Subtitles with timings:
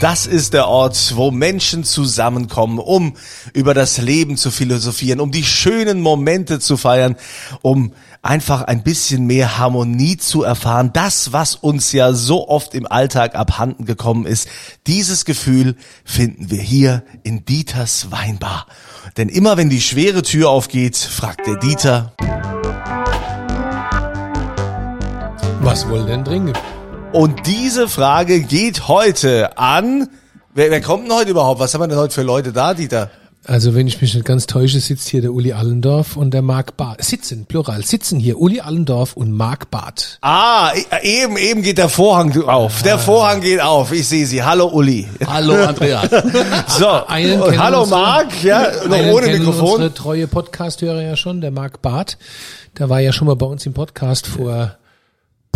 [0.00, 3.14] Das ist der Ort, wo Menschen zusammenkommen, um
[3.54, 7.16] über das Leben zu philosophieren, um die schönen Momente zu feiern,
[7.62, 10.90] um einfach ein bisschen mehr Harmonie zu erfahren.
[10.92, 14.48] Das, was uns ja so oft im Alltag abhanden gekommen ist,
[14.86, 18.66] dieses Gefühl finden wir hier in Dieters Weinbar.
[19.16, 22.12] Denn immer wenn die schwere Tür aufgeht, fragt der Dieter,
[25.62, 26.52] Was wollen denn trinken?
[27.12, 30.08] Und diese Frage geht heute an.
[30.54, 31.60] Wer, wer kommt denn heute überhaupt?
[31.60, 33.10] Was haben wir denn heute für Leute da, Dieter?
[33.44, 36.76] Also wenn ich mich nicht ganz täusche, sitzt hier der Uli Allendorf und der Marc
[36.76, 37.02] Barth.
[37.04, 40.18] Sitzen, plural, sitzen hier Uli Allendorf und Marc Barth.
[40.20, 42.82] Ah, e- eben, eben geht der Vorhang auf.
[42.82, 43.92] Der Vorhang geht auf.
[43.92, 44.42] Ich sehe sie.
[44.42, 45.06] Hallo Uli.
[45.26, 46.08] Hallo Andreas.
[46.68, 49.74] So, Einen und hallo Marc, ja, noch ohne Mikrofon.
[49.74, 52.18] Unsere treue Podcast-Hörer ja schon, der Marc Barth.
[52.78, 54.76] Der war ja schon mal bei uns im Podcast vor,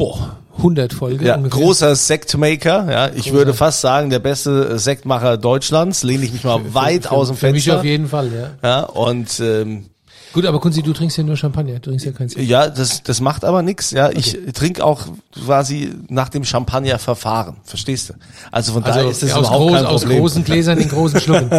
[0.00, 1.24] boah, 100 Folgen.
[1.24, 1.60] Ja, ungefähr.
[1.60, 3.10] großer Sektmaker, ja.
[3.14, 6.02] Ich würde fast sagen, der beste Sektmacher Deutschlands.
[6.02, 7.80] Lehne ich mich mal weit für, aus dem Für mich Fenster.
[7.80, 8.50] auf jeden Fall, ja.
[8.68, 9.86] Ja, und ähm,
[10.32, 12.46] Gut, aber Kunzi, du trinkst ja nur Champagner, du trinkst ja kein Sekt.
[12.46, 13.90] Ja, das, das macht aber nix.
[13.90, 15.02] Ja, ich trinke auch
[15.44, 17.56] quasi nach dem Champagner-Verfahren.
[17.64, 18.14] Verstehst du?
[18.52, 20.20] Also von daher ist das aus, überhaupt groß, kein aus Problem.
[20.20, 21.50] großen Gläsern in großen Schlucken.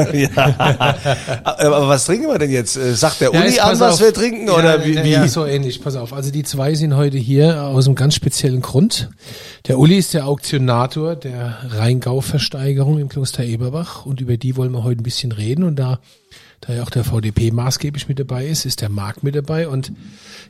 [1.44, 2.78] aber was trinken wir denn jetzt?
[2.78, 4.02] Äh, Sagt der Ja, Uli an, was auf.
[4.02, 4.47] wir trinken?
[4.47, 4.94] Ja, oder wie?
[4.94, 5.11] ja, wie?
[5.11, 5.81] Ja, so ähnlich.
[5.83, 6.13] Pass auf.
[6.13, 9.09] Also die zwei sind heute hier aus einem ganz speziellen Grund.
[9.67, 14.83] Der Uli ist der Auktionator der Rheingau-Versteigerung im Kloster Eberbach und über die wollen wir
[14.83, 16.00] heute ein bisschen reden und da
[16.61, 19.91] da ja auch der VDP maßgeblich mit dabei ist, ist der Marc mit dabei und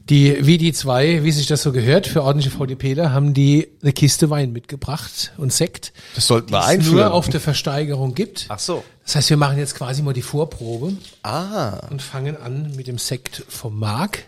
[0.09, 3.93] die, wie die zwei, wie sich das so gehört, für ordentliche VDPler, haben die eine
[3.93, 5.93] Kiste Wein mitgebracht und Sekt.
[6.15, 6.95] Das sollten wir einführen.
[6.97, 8.45] nur auf der Versteigerung gibt.
[8.49, 8.83] Ach so.
[9.05, 12.97] Das heißt, wir machen jetzt quasi mal die Vorprobe Ah, und fangen an mit dem
[12.97, 14.25] Sekt vom Mark.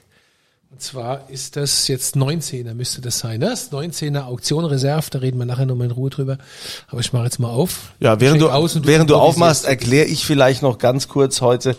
[0.73, 3.41] Und zwar ist das jetzt 19er, müsste das sein.
[3.41, 3.49] Ne?
[3.51, 6.39] Das 19er Auktion Reserve, da reden wir nachher nochmal in Ruhe drüber.
[6.87, 7.93] Aber ich mache jetzt mal auf.
[7.99, 8.19] ja.
[8.19, 11.75] Während Check du, und während du aufmachst, erkläre ich vielleicht noch ganz kurz heute,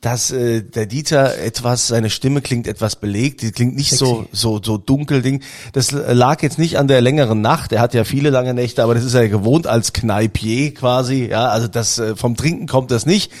[0.00, 4.28] dass äh, der Dieter etwas, seine Stimme klingt etwas belegt, die klingt nicht so Sexy.
[4.32, 5.42] so so dunkel Ding.
[5.72, 7.72] Das lag jetzt nicht an der längeren Nacht.
[7.72, 11.26] Er hat ja viele lange Nächte, aber das ist er ja gewohnt als Kneipier quasi.
[11.26, 13.32] Ja, also das äh, vom Trinken kommt das nicht,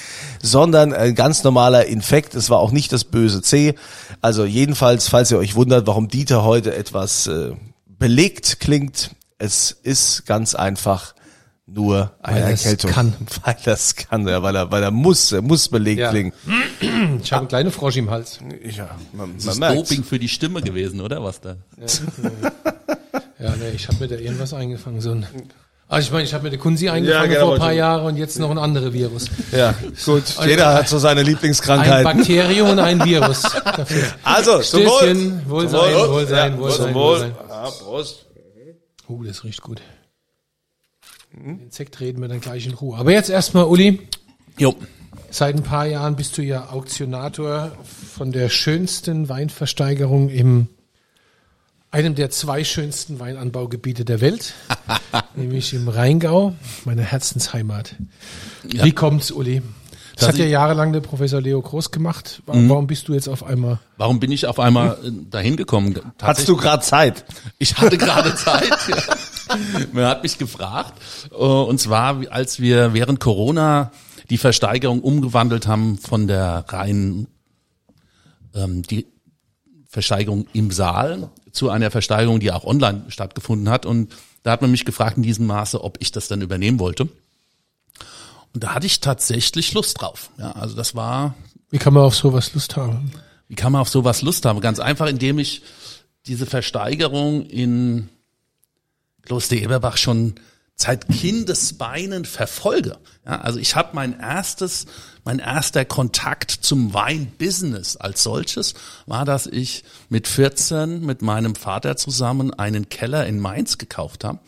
[0.42, 2.34] sondern ein ganz normaler Infekt.
[2.34, 3.76] Es war auch nicht das böse C.
[4.20, 7.52] Also jedenfalls, falls ihr euch wundert, warum Dieter heute etwas äh,
[7.98, 11.14] belegt klingt, es ist ganz einfach
[11.70, 12.90] nur eine Weil Erkältung.
[12.90, 13.12] kann.
[13.44, 16.10] Weil das kann, ja, weil er, weil er muss, er muss belegt Ja.
[16.10, 16.32] klingen.
[17.22, 18.38] Ich habe einen kleinen Frosch im Hals.
[18.64, 19.88] Ja, man, Das man ist merkt's.
[19.88, 21.56] Doping für die Stimme gewesen, oder was da?
[23.38, 25.00] Ja, nee, ich habe mir da irgendwas eingefangen.
[25.00, 25.26] So ein
[25.90, 28.16] also ich meine, ich habe mir der Kunzi eingefangen genau, vor ein paar Jahren und
[28.18, 29.26] jetzt noch ein anderes Virus.
[29.52, 29.74] Ja,
[30.04, 30.22] gut.
[30.44, 32.04] Jeder hat so seine Ein Lieblingskrankheit.
[32.04, 33.40] Bakterium und ein Virus.
[33.64, 34.02] Dafür.
[34.22, 35.40] Also, zum Wohl.
[35.46, 36.10] Wohlsein.
[36.10, 37.02] Wohlsein, Ja, Wohlsein, zum Wohl.
[37.20, 37.32] Wohlsein.
[37.48, 38.26] Ja, Prost.
[39.08, 39.80] Oh, das riecht gut.
[41.32, 42.96] Den Sekt reden wir dann gleich in Ruhe.
[42.96, 44.00] Aber jetzt erstmal, Uli,
[44.58, 44.74] Jo.
[45.30, 47.72] seit ein paar Jahren bist du ja Auktionator
[48.14, 50.68] von der schönsten Weinversteigerung im
[51.90, 54.52] einem der zwei schönsten Weinanbaugebiete der Welt,
[55.36, 57.94] nämlich im Rheingau, meine Herzensheimat.
[58.70, 58.84] Ja.
[58.84, 59.62] Wie kommt's, Uli?
[60.12, 62.42] Das Dass hat ja jahrelang der Professor Leo Groß gemacht.
[62.44, 63.78] Warum, warum bist du jetzt auf einmal?
[63.96, 65.98] Warum bin ich auf einmal äh, dahin gekommen?
[66.20, 67.24] Hast du gerade Zeit?
[67.58, 68.68] Ich hatte gerade Zeit.
[68.88, 68.96] Ja.
[69.92, 70.94] Man hat mich gefragt.
[71.30, 73.92] äh, Und zwar, als wir während Corona
[74.30, 77.26] die Versteigerung umgewandelt haben von der reinen
[78.54, 79.06] ähm, die
[79.88, 83.86] Versteigerung im Saal zu einer Versteigerung, die auch online stattgefunden hat.
[83.86, 87.08] Und da hat man mich gefragt in diesem Maße, ob ich das dann übernehmen wollte.
[88.54, 90.30] Und da hatte ich tatsächlich Lust drauf.
[90.38, 91.34] Ja, also das war
[91.70, 93.12] Wie kann man auf sowas Lust haben?
[93.48, 94.60] wie kann man auf sowas Lust haben?
[94.60, 95.62] Ganz einfach, indem ich
[96.26, 98.10] diese Versteigerung in
[99.28, 100.34] Kloster Eberbach schon
[100.74, 102.96] seit Kindesbeinen verfolge.
[103.26, 104.86] Ja, also ich habe mein erstes,
[105.24, 108.74] mein erster Kontakt zum Weinbusiness als solches
[109.06, 114.38] war, dass ich mit 14 mit meinem Vater zusammen einen Keller in Mainz gekauft habe,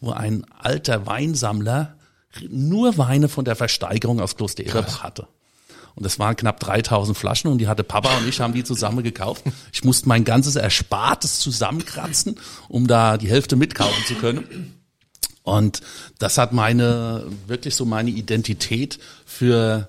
[0.00, 1.96] wo ein alter Weinsammler
[2.48, 5.26] nur Weine von der Versteigerung aus Kloster Eberbach hatte.
[5.98, 9.02] Und das waren knapp 3000 Flaschen und die hatte Papa und ich haben die zusammen
[9.02, 9.42] gekauft.
[9.72, 14.74] Ich musste mein ganzes Erspartes zusammenkratzen, um da die Hälfte mitkaufen zu können.
[15.42, 15.80] Und
[16.20, 19.88] das hat meine, wirklich so meine Identität für,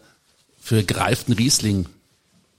[0.59, 1.85] für greiften Riesling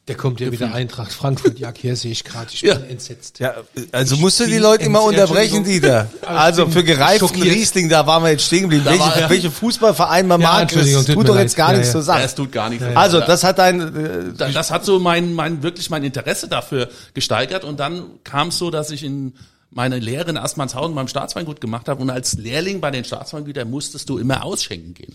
[0.08, 1.58] Der kommt ja wieder Eintracht Frankfurt.
[1.60, 2.48] Ja, hier sehe ich gerade.
[2.52, 2.74] Ich Ja.
[2.74, 3.38] bin entsetzt.
[3.38, 3.54] Ja,
[3.92, 5.62] also musst du die Leute immer unterbrechen.
[5.62, 6.10] Dieter.
[6.22, 7.54] Ich Also für gereiften schockiert.
[7.54, 8.86] Riesling, da waren wir jetzt stehen geblieben.
[8.86, 11.92] Welche, war- welche Fußballverein man Ja, mag, das tut doch jetzt gar Ja, nichts ja.
[11.92, 12.22] zur Ja, Sache.
[12.24, 12.84] es tut gar nichts.
[12.94, 16.88] Also, das hat dein, äh, Da- das hat so mein, mein, wirklich mein Interesse dafür
[17.14, 19.34] gesteigert und dann kam es so, dass ich in
[19.70, 24.08] meine Lehre in Astmannshausen beim Staatsweingut gemacht habe und als Lehrling bei den Staatsweingütern musstest
[24.08, 25.14] du immer ausschenken gehen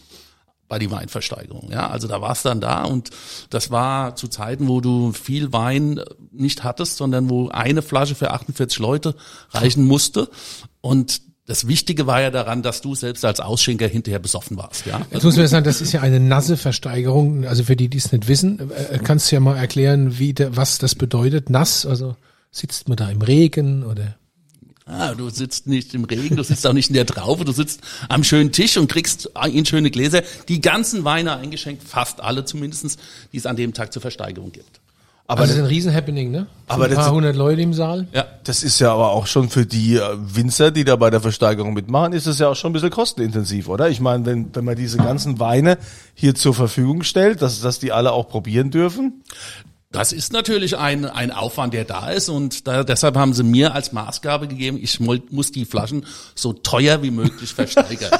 [0.67, 1.71] bei die Weinversteigerung.
[1.71, 3.09] Ja, also da warst dann da und
[3.49, 6.01] das war zu Zeiten, wo du viel Wein
[6.31, 9.15] nicht hattest, sondern wo eine Flasche für 48 Leute
[9.51, 10.29] reichen musste
[10.81, 14.87] und das Wichtige war ja daran, dass du selbst als Ausschenker hinterher besoffen warst.
[14.87, 17.45] Ja, Jetzt muss man sagen, das ist ja eine nasse Versteigerung.
[17.45, 20.57] Also für die, die es nicht wissen, äh, kannst du ja mal erklären, wie der,
[20.57, 21.51] was das bedeutet.
[21.51, 22.15] Nass, also
[22.49, 24.15] sitzt man da im Regen oder?
[24.87, 27.81] Ah, du sitzt nicht im Regen, du sitzt auch nicht in der Traufe, du sitzt
[28.07, 32.97] am schönen Tisch und kriegst in schöne Gläser die ganzen Weine eingeschenkt, fast alle zumindestens,
[33.33, 34.79] die es an dem Tag zur Versteigerung gibt.
[35.27, 36.45] Aber also das ist ein Riesen-Happening, ne?
[36.67, 38.07] Aber ein paar hundert Leute im Saal.
[38.13, 41.19] Ja, das ist ja aber auch schon für die äh, Winzer, die da bei der
[41.19, 43.89] Versteigerung mitmachen, ist es ja auch schon ein bisschen kostenintensiv, oder?
[43.89, 45.79] Ich meine, wenn, wenn man diese ganzen Weine
[46.13, 49.23] hier zur Verfügung stellt, dass, dass die alle auch probieren dürfen.
[49.95, 53.73] Das ist natürlich ein, ein Aufwand, der da ist und da, deshalb haben sie mir
[53.73, 56.05] als Maßgabe gegeben, ich muss die Flaschen
[56.35, 58.11] so teuer wie möglich versteigern.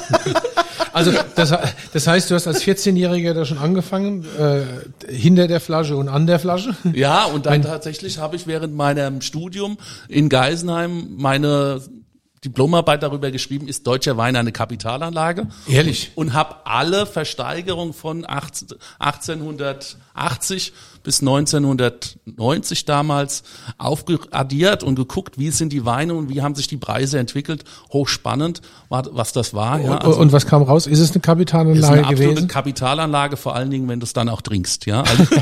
[0.92, 1.52] Also das,
[1.92, 4.62] das heißt, du hast als 14-Jähriger da schon angefangen, äh,
[5.12, 6.74] hinter der Flasche und an der Flasche?
[6.94, 9.76] Ja, und dann tatsächlich habe ich während meinem Studium
[10.08, 11.82] in Geisenheim meine
[12.46, 15.48] Diplomarbeit darüber geschrieben, ist deutscher Wein eine Kapitalanlage?
[15.68, 16.12] Ehrlich?
[16.14, 18.68] Und habe alle Versteigerungen von 18
[18.98, 20.72] 1880
[21.06, 23.44] bis 1990 damals
[23.78, 27.62] aufgeaddiert und geguckt, wie sind die Weine und wie haben sich die Preise entwickelt.
[27.92, 29.80] Hochspannend, was das war.
[29.80, 30.86] Ja, und, also und was kam raus?
[30.86, 32.48] Ist es eine ist Kapitalanlage eine absolute gewesen?
[32.48, 35.02] Kapitalanlage, vor allen Dingen, wenn du es dann auch trinkst, ja.
[35.08, 35.26] Also,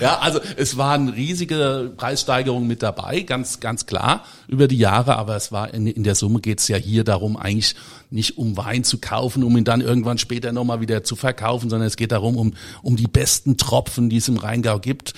[0.00, 5.36] ja, also es waren riesige Preissteigerungen mit dabei, ganz, ganz klar über die Jahre, aber
[5.36, 7.74] es war in, in der Summe geht's ja hier darum, eigentlich
[8.10, 11.86] nicht um Wein zu kaufen, um ihn dann irgendwann später nochmal wieder zu verkaufen, sondern
[11.86, 15.14] es geht darum, um, um die besten Tropfen, die es im Rheingau gibt,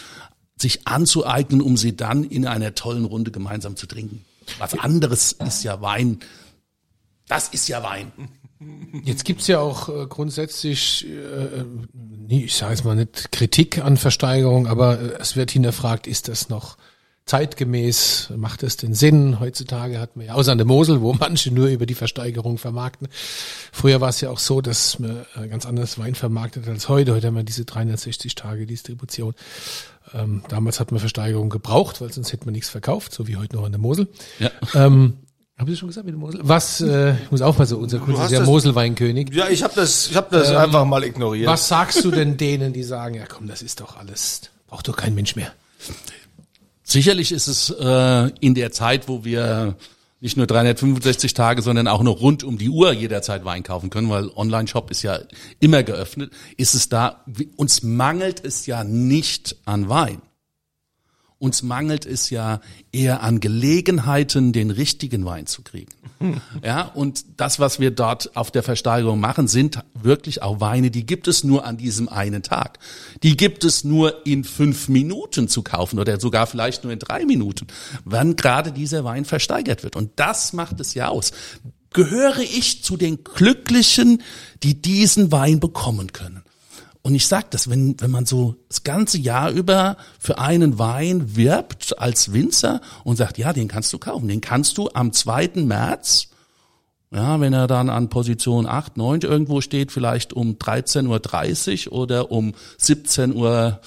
[0.56, 4.24] sich anzueignen, um sie dann in einer tollen Runde gemeinsam zu trinken.
[4.58, 6.20] Was anderes ist ja Wein.
[7.28, 8.12] Das ist ja Wein.
[9.04, 13.96] Jetzt gibt's ja auch äh, grundsätzlich, äh, nie, ich sage es mal nicht Kritik an
[13.96, 16.76] Versteigerung, aber äh, es wird hinterfragt, ist das noch
[17.28, 19.38] zeitgemäß, macht es den Sinn?
[19.38, 23.08] Heutzutage hat man ja, außer an der Mosel, wo manche nur über die Versteigerung vermarkten.
[23.70, 27.14] Früher war es ja auch so, dass man äh, ganz anders Wein vermarktet als heute.
[27.14, 29.34] Heute haben wir diese 360 Tage Distribution.
[30.14, 33.56] Ähm, damals hat man Versteigerung gebraucht, weil sonst hätte man nichts verkauft, so wie heute
[33.56, 34.08] noch an der Mosel.
[34.38, 34.50] Ja.
[34.74, 35.14] Ähm,
[35.58, 36.40] habe ich schon gesagt mit der Mosel?
[36.44, 39.30] Was, äh, ich muss aufpassen, unser Kunde ist ja das- Moselweinkönig.
[39.32, 41.48] Ja, ich habe das, ich hab das einfach mal ignoriert.
[41.48, 44.96] Was sagst du denn denen, die sagen, ja komm, das ist doch alles, braucht doch
[44.96, 45.52] kein Mensch mehr?
[46.82, 49.74] Sicherlich ist es äh, in der Zeit, wo wir
[50.20, 54.10] nicht nur 365 Tage, sondern auch noch rund um die Uhr jederzeit Wein kaufen können,
[54.10, 55.20] weil Online-Shop ist ja
[55.60, 57.24] immer geöffnet, ist es da,
[57.56, 60.22] uns mangelt es ja nicht an Wein.
[61.40, 65.92] Uns mangelt es ja eher an Gelegenheiten, den richtigen Wein zu kriegen.
[66.64, 71.06] Ja, und das, was wir dort auf der Versteigerung machen, sind wirklich auch Weine, die
[71.06, 72.80] gibt es nur an diesem einen Tag.
[73.22, 77.24] Die gibt es nur in fünf Minuten zu kaufen oder sogar vielleicht nur in drei
[77.24, 77.68] Minuten,
[78.04, 79.94] wann gerade dieser Wein versteigert wird.
[79.94, 81.30] Und das macht es ja aus.
[81.92, 84.22] Gehöre ich zu den Glücklichen,
[84.64, 86.42] die diesen Wein bekommen können?
[87.08, 91.36] Und ich sag das, wenn, wenn man so das ganze Jahr über für einen Wein
[91.36, 95.52] wirbt als Winzer und sagt, ja, den kannst du kaufen, den kannst du am 2.
[95.54, 96.28] März,
[97.10, 102.30] ja, wenn er dann an Position 8, 9 irgendwo steht, vielleicht um 13.30 Uhr oder
[102.30, 103.80] um 17 Uhr,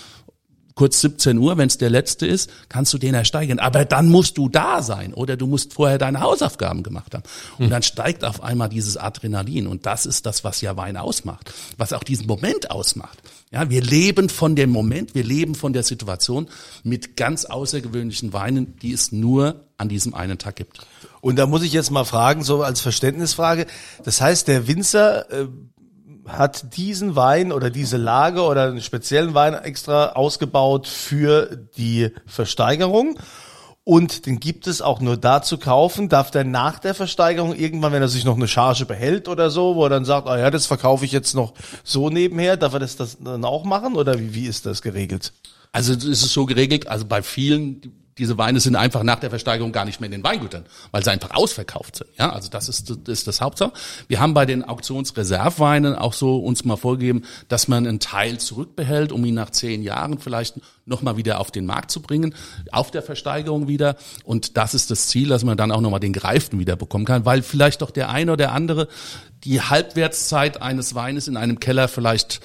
[0.76, 3.60] kurz 17 Uhr, wenn es der letzte ist, kannst du den ersteigern.
[3.60, 7.24] Aber dann musst du da sein oder du musst vorher deine Hausaufgaben gemacht haben.
[7.58, 9.68] Und dann steigt auf einmal dieses Adrenalin.
[9.68, 13.20] Und das ist das, was ja Wein ausmacht, was auch diesen Moment ausmacht.
[13.52, 16.48] Ja, wir leben von dem Moment, wir leben von der Situation
[16.84, 20.80] mit ganz außergewöhnlichen Weinen, die es nur an diesem einen Tag gibt.
[21.20, 23.68] Und da muss ich jetzt mal fragen, so als Verständnisfrage.
[24.04, 25.48] Das heißt, der Winzer äh,
[26.28, 33.18] hat diesen Wein oder diese Lage oder einen speziellen Wein extra ausgebaut für die Versteigerung.
[33.84, 36.08] Und den gibt es auch nur da zu kaufen.
[36.08, 39.76] Darf der nach der Versteigerung irgendwann, wenn er sich noch eine Charge behält oder so,
[39.76, 42.80] wo er dann sagt, ah ja, das verkaufe ich jetzt noch so nebenher, darf er
[42.80, 45.34] das, das dann auch machen oder wie, wie ist das geregelt?
[45.72, 49.72] Also es ist so geregelt, also bei vielen, diese Weine sind einfach nach der Versteigerung
[49.72, 52.10] gar nicht mehr in den Weingütern, weil sie einfach ausverkauft sind.
[52.20, 53.74] Ja, also das ist, das ist das Hauptsache.
[54.08, 59.12] Wir haben bei den Auktionsreserveweinen auch so uns mal vorgegeben, dass man einen Teil zurückbehält,
[59.12, 62.36] um ihn nach zehn Jahren vielleicht nochmal wieder auf den Markt zu bringen,
[62.72, 63.96] auf der Versteigerung wieder.
[64.24, 67.26] Und das ist das Ziel, dass man dann auch nochmal den Greiften wieder bekommen kann,
[67.26, 68.88] weil vielleicht doch der eine oder andere
[69.44, 72.40] die Halbwertszeit eines Weines in einem Keller vielleicht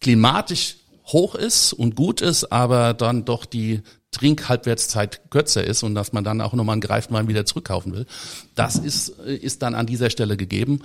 [0.00, 0.76] klimatisch
[1.12, 6.24] hoch ist und gut ist, aber dann doch die Trinkhalbwertszeit kürzer ist und dass man
[6.24, 8.06] dann auch nochmal einen Greifwein wieder zurückkaufen will.
[8.54, 10.80] Das ist, ist dann an dieser Stelle gegeben.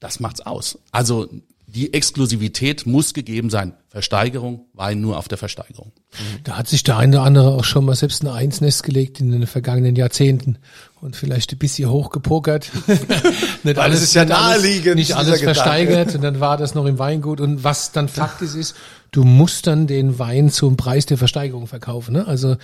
[0.00, 0.78] Das macht's aus.
[0.92, 1.28] Also
[1.66, 3.74] die Exklusivität muss gegeben sein.
[3.88, 5.92] Versteigerung, Wein nur auf der Versteigerung.
[6.44, 9.32] Da hat sich der eine oder andere auch schon mal selbst ein Einsnest gelegt in
[9.32, 10.58] den vergangenen Jahrzehnten
[11.00, 12.70] und vielleicht ein bisschen hochgepokert.
[13.62, 14.96] nicht alles ist ja naheliegend.
[14.96, 18.54] Nicht alles versteigert und dann war das noch im Weingut und was dann Fakt ist,
[18.54, 18.74] ist,
[19.10, 22.12] du musst dann den Wein zum Preis der Versteigerung verkaufen.
[22.12, 22.26] Ne?
[22.26, 22.56] Also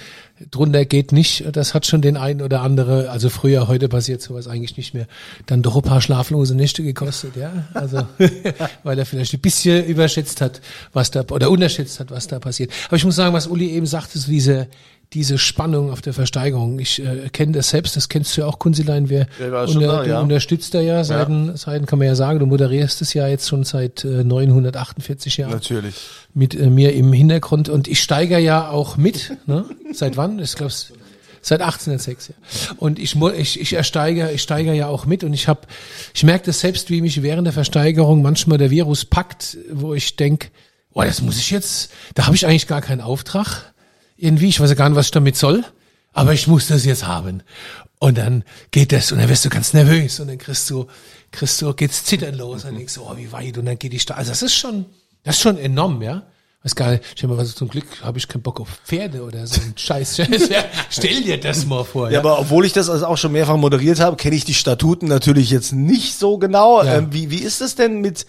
[0.51, 4.49] drunter geht nicht, das hat schon den einen oder andere, also früher, heute passiert sowas
[4.49, 5.07] eigentlich nicht mehr,
[5.47, 7.69] dann doch ein paar schlaflose Nächte gekostet, ja.
[7.75, 8.07] Also
[8.83, 10.61] weil er vielleicht ein bisschen überschätzt hat,
[10.93, 12.71] was da oder unterschätzt hat, was da passiert.
[12.89, 14.69] Aber ich muss sagen, was Uli eben sagte, so diese
[15.15, 16.79] diese Spannung auf der Versteigerung.
[16.79, 19.09] Ich äh, kenne das selbst, das kennst du ja auch, Kunzilein.
[19.09, 20.21] Wir Ja, unter, da, du ja.
[20.21, 23.65] unterstützt da ja, seit, seit kann man ja sagen, du moderierst es ja jetzt schon
[23.65, 25.95] seit äh, 948 Jahren Natürlich.
[26.35, 29.37] mit äh, mir im Hintergrund und ich steige ja auch mit.
[29.47, 29.65] Ne?
[29.93, 30.39] Seit wann?
[30.39, 30.73] Ich glaube
[31.43, 32.29] seit 1806.
[32.29, 32.35] Ja.
[32.79, 35.63] Und ich, ich ich ersteige ich steige ja auch mit und ich habe
[36.15, 40.17] ich merke das selbst, wie mich während der Versteigerung manchmal der Virus packt, wo ich
[40.17, 40.51] denk,
[40.95, 43.72] oh, das muss ich jetzt, da habe ich eigentlich gar keinen Auftrag
[44.23, 45.65] irgendwie, ich weiß ja gar nicht, was ich damit soll,
[46.13, 47.43] aber ich muss das jetzt haben.
[47.99, 50.87] Und dann geht das und dann wirst du ganz nervös und dann kriegst du,
[51.31, 54.15] kriegst du, geht's zittern los und denkst, oh, wie weit und dann geht die Sta
[54.15, 54.87] Also das ist schon,
[55.25, 56.23] das ist schon enorm, ja.
[56.63, 59.45] Weiß gar nicht, stell mal, was zum Glück habe ich keinen Bock auf Pferde oder
[59.49, 60.23] so ein Scheiß.
[60.91, 62.09] Stell dir das mal vor.
[62.13, 65.09] Ja, aber obwohl ich das also auch schon mehrfach moderiert habe, kenne ich die Statuten
[65.09, 66.85] natürlich jetzt nicht so genau.
[66.85, 66.99] Ja.
[66.99, 68.27] Ähm, wie, wie ist es denn mit,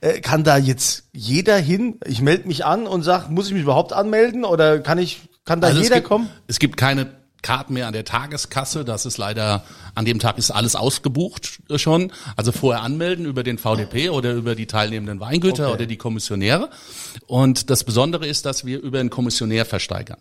[0.00, 2.00] äh, kann da jetzt jeder hin?
[2.06, 5.60] Ich melde mich an und sag, muss ich mich überhaupt anmelden oder kann ich, kann
[5.60, 6.28] da Also es jeder gibt, kommen?
[6.46, 8.84] Es gibt keine Karten mehr an der Tageskasse.
[8.84, 12.10] Das ist leider, an dem Tag ist alles ausgebucht schon.
[12.36, 15.74] Also vorher anmelden über den VDP oder über die teilnehmenden Weingüter Okay.
[15.74, 16.70] oder die Kommissionäre.
[17.26, 20.18] Und das Besondere ist, dass wir über einen Kommissionär versteigern.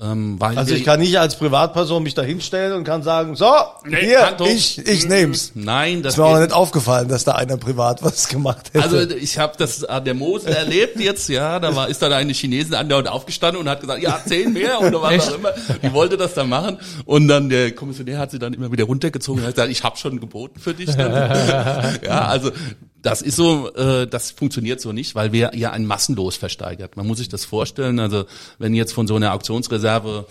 [0.00, 3.46] Ähm, weil Also ich kann nicht als Privatperson mich da hinstellen und kann sagen, so,
[3.84, 4.44] Nee, hier, Kanto.
[4.44, 5.52] ich, ich nehm's.
[5.54, 8.82] Nein, das Ist mir auch nicht aufgefallen, dass da einer privat was gemacht hätte.
[8.82, 12.32] Also ich habe das an der Mosel erlebt jetzt, ja, da war ist dann eine
[12.32, 15.30] Chinesin an der und aufgestanden und hat gesagt, ja, zehn mehr oder was Echt?
[15.30, 15.52] auch immer.
[15.80, 19.42] Die wollte das dann machen und dann der Kommissionär hat sie dann immer wieder runtergezogen
[19.42, 20.92] und hat gesagt, ich habe schon geboten für dich.
[20.96, 22.50] ja, also
[23.04, 26.96] das ist so, äh, das funktioniert so nicht, weil wir ja ein massenlos versteigert.
[26.96, 28.24] Man muss sich das vorstellen, also
[28.58, 30.26] wenn jetzt von so einer Auktionsreserve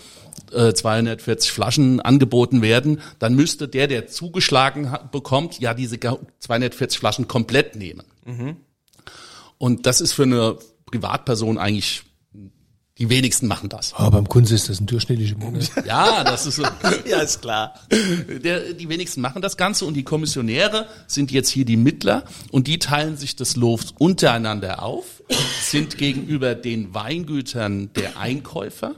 [0.52, 6.18] äh, 240 Flaschen angeboten werden, dann müsste der, der zugeschlagen hat, bekommt, ja diese ge-
[6.40, 8.02] 240 Flaschen komplett nehmen.
[9.58, 12.02] Und das ist für eine Privatperson eigentlich,
[12.98, 13.92] die wenigsten machen das.
[13.94, 15.70] Aber beim Kunst ist das ein durchschnittlicher Monat.
[15.84, 16.62] Ja, das ist so.
[17.06, 17.74] ja, ist klar.
[17.90, 22.68] Der, die wenigsten machen das Ganze und die Kommissionäre sind jetzt hier die Mittler und
[22.68, 25.22] die teilen sich das Los untereinander auf,
[25.60, 28.94] sind gegenüber den Weingütern der Einkäufer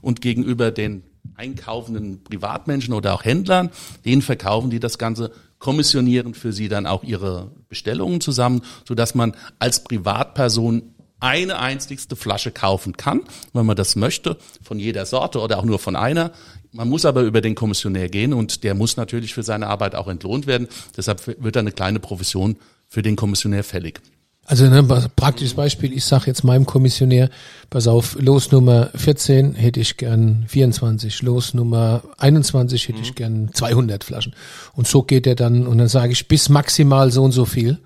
[0.00, 1.02] und gegenüber den
[1.34, 3.70] einkaufenden Privatmenschen oder auch Händlern,
[4.04, 9.34] denen verkaufen die das Ganze, kommissionieren für sie dann auch ihre Bestellungen zusammen, sodass man
[9.58, 15.58] als Privatperson eine einzigste Flasche kaufen kann, wenn man das möchte, von jeder Sorte oder
[15.58, 16.32] auch nur von einer.
[16.72, 20.08] Man muss aber über den Kommissionär gehen und der muss natürlich für seine Arbeit auch
[20.08, 20.68] entlohnt werden.
[20.96, 22.56] Deshalb wird da eine kleine Provision
[22.88, 24.00] für den Kommissionär fällig.
[24.48, 27.30] Also ne, ba- praktisches Beispiel, ich sag jetzt meinem Kommissionär,
[27.68, 33.50] pass auf, Los Nummer 14 hätte ich gern 24, Los Nummer 21 hätte ich gern
[33.52, 34.34] 200 Flaschen.
[34.74, 37.78] Und so geht er dann, und dann sage ich bis maximal so und so viel.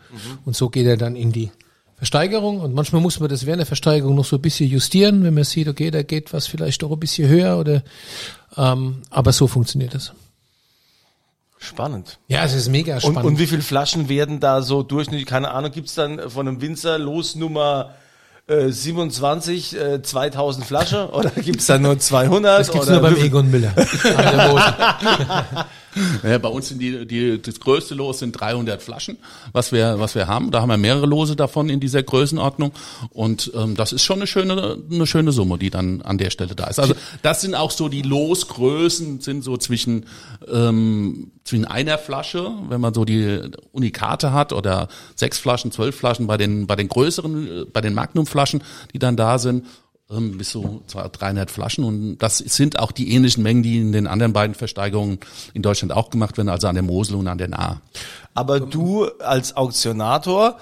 [0.45, 1.51] Und so geht er dann in die
[2.01, 2.61] Versteigerung.
[2.61, 5.45] Und manchmal muss man das während der Versteigerung noch so ein bisschen justieren, wenn man
[5.45, 7.83] sieht, okay, da geht was vielleicht doch ein bisschen höher oder,
[8.57, 10.13] ähm, aber so funktioniert das.
[11.59, 12.19] Spannend.
[12.27, 13.25] Ja, es ist mega Und, spannend.
[13.25, 16.99] und wie viele Flaschen werden da so durchschnittlich, keine Ahnung, gibt's dann von einem Winzer
[16.99, 17.95] los Nummer
[18.47, 22.61] äh, 27, äh, 2000 Flasche oder gibt's dann nur 200?
[22.61, 23.73] das gibt's oder nur beim Egon Müller.
[23.77, 24.75] An der Mosel.
[26.23, 29.19] Ja, bei uns sind die, die, das größte Los sind 300 Flaschen,
[29.53, 30.51] was wir, was wir haben.
[30.51, 32.73] Da haben wir mehrere Lose davon in dieser Größenordnung.
[33.11, 36.55] Und ähm, das ist schon eine schöne, eine schöne Summe, die dann an der Stelle
[36.55, 36.79] da ist.
[36.79, 40.07] Also das sind auch so die Losgrößen, sind so zwischen,
[40.49, 43.41] ähm, zwischen einer Flasche, wenn man so die
[43.73, 48.63] Unikate hat, oder sechs Flaschen, zwölf Flaschen bei den, bei den größeren, bei den Magnumflaschen,
[48.93, 49.67] die dann da sind.
[50.11, 51.85] ähm, bis zu 300 Flaschen.
[51.85, 55.19] Und das sind auch die ähnlichen Mengen, die in den anderen beiden Versteigerungen
[55.55, 57.81] in Deutschland auch gemacht werden, also an der Mosel und an der Nahe.
[58.35, 60.57] Aber du als Auktionator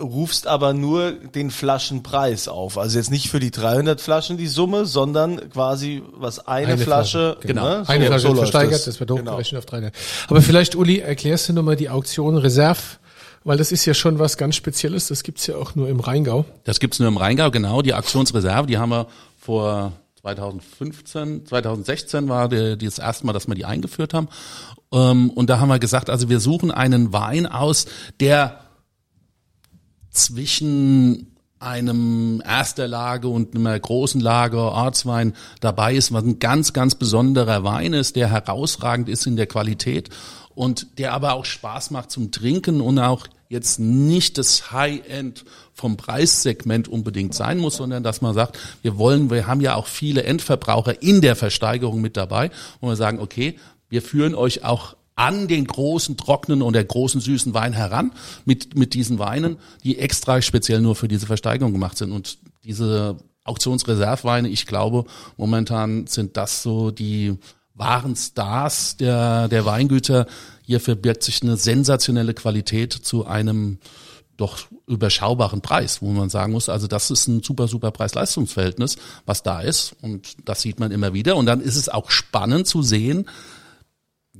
[0.00, 2.78] rufst aber nur den Flaschenpreis auf.
[2.78, 7.36] Also jetzt nicht für die 300 Flaschen die Summe, sondern quasi was eine, Eine Flasche,
[7.40, 7.62] Flasche, genau.
[7.64, 7.84] ne?
[7.88, 9.30] Eine So- Flasche so versteigert, das, wird Genau.
[9.32, 9.94] hochgerechnet auf 300.
[10.28, 12.78] Aber vielleicht, Uli, erklärst du nochmal die Auktion Reserve,
[13.44, 16.44] weil das ist ja schon was ganz Spezielles, das gibt's ja auch nur im Rheingau.
[16.64, 17.82] Das gibt's nur im Rheingau, genau.
[17.82, 19.06] Die Aktionsreserve, die haben wir
[19.38, 24.28] vor 2015, 2016 war der, die das erste Mal, dass wir die eingeführt haben.
[24.92, 27.86] Ähm, und da haben wir gesagt, also wir suchen einen Wein aus,
[28.20, 28.60] der
[30.10, 36.94] zwischen einem erster Lage und einem großen Lager Ortswein dabei ist, was ein ganz, ganz
[36.94, 40.08] besonderer Wein ist, der herausragend ist in der Qualität
[40.54, 45.96] und der aber auch Spaß macht zum Trinken und auch jetzt nicht das High-End vom
[45.96, 50.22] Preissegment unbedingt sein muss, sondern dass man sagt, wir wollen, wir haben ja auch viele
[50.22, 52.50] Endverbraucher in der Versteigerung mit dabei,
[52.80, 57.20] wo wir sagen, okay, wir führen euch auch an den großen trockenen und der großen
[57.20, 58.12] süßen Wein heran
[58.46, 62.10] mit, mit diesen Weinen, die extra speziell nur für diese Versteigerung gemacht sind.
[62.10, 65.04] Und diese Auktionsreserveweine, ich glaube,
[65.36, 67.36] momentan sind das so die
[67.74, 70.26] wahren Stars der, der Weingüter.
[70.62, 73.76] Hier verbirgt sich eine sensationelle Qualität zu einem
[74.38, 78.96] doch überschaubaren Preis, wo man sagen muss, also das ist ein super, super Preis-Leistungs-Verhältnis,
[79.26, 79.96] was da ist.
[80.00, 81.36] Und das sieht man immer wieder.
[81.36, 83.26] Und dann ist es auch spannend zu sehen,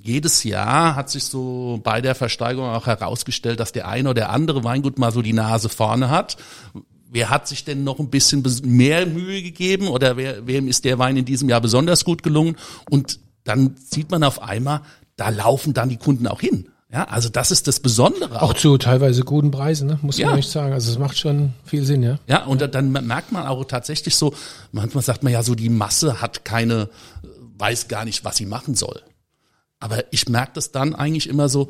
[0.03, 4.65] jedes Jahr hat sich so bei der Versteigerung auch herausgestellt, dass der eine oder andere
[4.65, 6.37] Weingut mal so die Nase vorne hat.
[7.13, 10.99] Wer hat sich denn noch ein bisschen mehr Mühe gegeben oder wer, wem ist der
[10.99, 12.57] Wein in diesem Jahr besonders gut gelungen?
[12.89, 14.83] Und dann sieht man auf einmal,
[15.17, 16.69] da laufen dann die Kunden auch hin.
[16.93, 18.43] Ja, also das ist das Besondere.
[18.43, 19.99] Auch zu teilweise guten Preisen, ne?
[20.03, 20.37] muss man Ja.
[20.37, 20.73] echt sagen.
[20.73, 22.19] Also es macht schon viel Sinn, ja.
[22.27, 24.35] Ja, und da- dann merkt man auch tatsächlich so,
[24.73, 26.89] manchmal sagt man ja so, die Masse hat keine,
[27.59, 29.03] weiß gar nicht, was sie machen soll.
[29.81, 31.69] Aber ich merke das dann eigentlich immer so,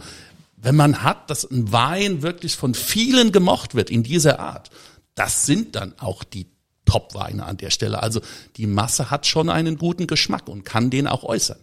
[0.56, 4.70] wenn man hat, dass ein Wein wirklich von vielen gemocht wird in dieser Art,
[5.14, 6.46] das sind dann auch die
[6.84, 8.02] Top-Weine an der Stelle.
[8.02, 8.20] Also
[8.56, 11.58] die Masse hat schon einen guten Geschmack und kann den auch äußern.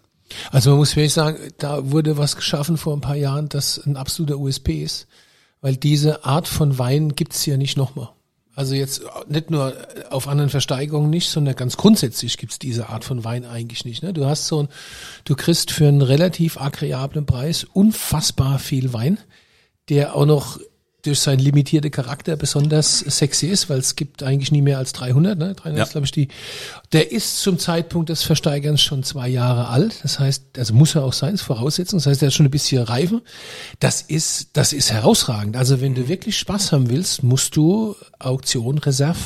[0.51, 3.98] Also man muss wirklich sagen, da wurde was geschaffen vor ein paar Jahren, das ein
[3.98, 5.08] absoluter USP ist,
[5.62, 8.10] weil diese Art von Wein gibt's hier nicht nochmal.
[8.57, 9.72] Also jetzt nicht nur
[10.09, 14.01] auf anderen Versteigerungen nicht, sondern ganz grundsätzlich gibt's diese Art von Wein eigentlich nicht.
[14.01, 14.13] Ne?
[14.13, 14.70] Du hast so ein,
[15.25, 19.20] du kriegst für einen relativ agreablen Preis unfassbar viel Wein,
[19.89, 20.59] der auch noch
[21.07, 25.37] durch seinen limitierten Charakter besonders sexy ist, weil es gibt eigentlich nie mehr als 300,
[25.37, 25.55] ne?
[25.55, 25.83] 300 Ja.
[25.83, 26.27] ist glaube ich die.
[26.91, 30.00] Der ist zum Zeitpunkt des Versteigerns schon zwei Jahre alt.
[30.03, 31.98] Das heißt, also muss er auch sein, ist Voraussetzung.
[32.00, 33.22] Das heißt, er hat schon ein bisschen Reife.
[33.79, 35.57] Das ist, das ist herausragend.
[35.57, 39.20] Also wenn du wirklich Spaß haben willst, musst du Auktion Reserve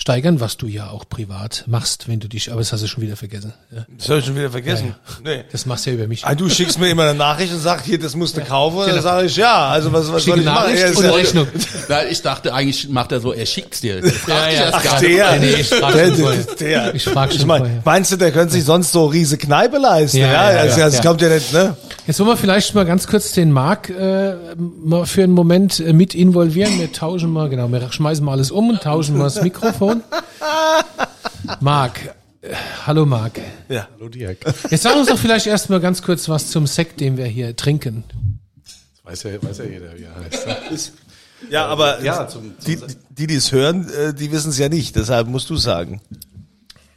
[0.00, 3.02] steigern, was du ja auch privat machst, wenn du dich, aber das hast du schon
[3.02, 3.52] wieder vergessen.
[3.70, 3.84] Ja.
[3.98, 4.94] Das habe ich schon wieder vergessen.
[5.22, 5.44] Nee.
[5.52, 6.24] Das machst du ja über mich.
[6.24, 8.78] Ah, du schickst mir immer eine Nachricht und sagst, hier, das musst du kaufen.
[8.78, 10.62] Und dann sage ich, ja, also was, was Schicke soll ich machen?
[10.64, 11.46] Nachricht Ja, ist und ja- Rechnung.
[11.88, 14.00] Na, ich dachte eigentlich macht er so, er schickt's dir.
[14.00, 14.70] Das Ja, ja.
[14.70, 15.16] gar Ach, nicht.
[15.18, 15.38] der.
[15.38, 16.42] Nee, ich frag der, schon vorher.
[16.44, 16.94] der, der.
[16.94, 17.82] Ich frag schon ich mein, vorher.
[17.84, 20.16] Meinst du, der könnte sich sonst so riese Kneipe leisten?
[20.16, 21.02] Ja, Ja, ja, also, ja, das ja.
[21.02, 21.76] kommt ja nicht, ne?
[22.06, 24.34] Jetzt wollen wir vielleicht mal ganz kurz den Marc äh,
[24.82, 26.78] mal für einen Moment äh, mit involvieren.
[26.78, 29.89] Wir tauschen mal, genau, wir schmeißen mal alles um und tauschen mal das Mikrofon.
[31.60, 32.54] Marc, äh,
[32.86, 33.40] hallo Marc.
[33.68, 33.88] Ja.
[33.94, 34.38] Hallo Dirk.
[34.70, 37.54] Jetzt sag uns doch vielleicht erst mal ganz kurz was zum Sekt, den wir hier
[37.56, 38.04] trinken.
[39.04, 40.14] Weiß ja, weiß ja jeder, wie er
[40.70, 40.92] heißt.
[41.50, 42.78] Ja, aber Ja, zum- die,
[43.10, 44.94] die, die es hören, äh, die wissen es ja nicht.
[44.96, 46.00] Deshalb musst du sagen.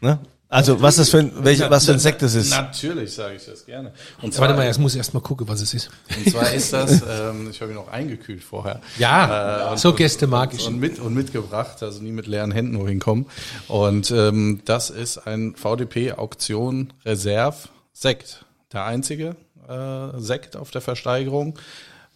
[0.02, 0.20] Ne?
[0.54, 2.52] Also, was das für ein, welche, was für ein Sekt das ist.
[2.52, 3.92] Natürlich sage ich das gerne.
[4.22, 5.90] Und Warte mal, jetzt muss ich erst mal gucken, was es ist.
[6.16, 8.80] Und zwar ist das, ähm, ich habe ihn auch eingekühlt vorher.
[9.00, 10.66] Ja, Äh, und- so Gäste mag ich.
[10.68, 13.26] Und, mit, und mitgebracht, also nie mit leeren Händen wohin kommen.
[13.68, 17.58] Und ähm, das ist ein VDP Auktion Reserve
[17.92, 18.46] Sekt.
[18.72, 19.36] Der einzige
[19.68, 21.58] äh, Sekt auf der Versteigerung.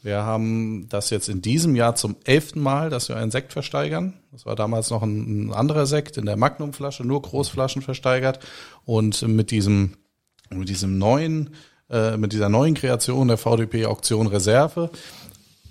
[0.08, 4.14] Wir haben das jetzt in diesem Jahr zum elften Mal, dass wir einen Sekt versteigern.
[4.32, 8.40] Das war damals noch ein, ein anderer Sekt in der Magnumflasche, nur Großflaschen versteigert.
[8.86, 9.98] Und mit diesem,
[10.50, 11.50] mit diesem neuen,
[11.90, 14.92] äh, mit dieser neuen Kreation der VDP Auktion Reserve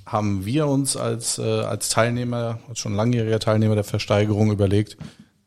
[0.05, 4.99] haben wir uns als, äh, als Teilnehmer, als schon langjähriger Teilnehmer der Versteigerung überlegt,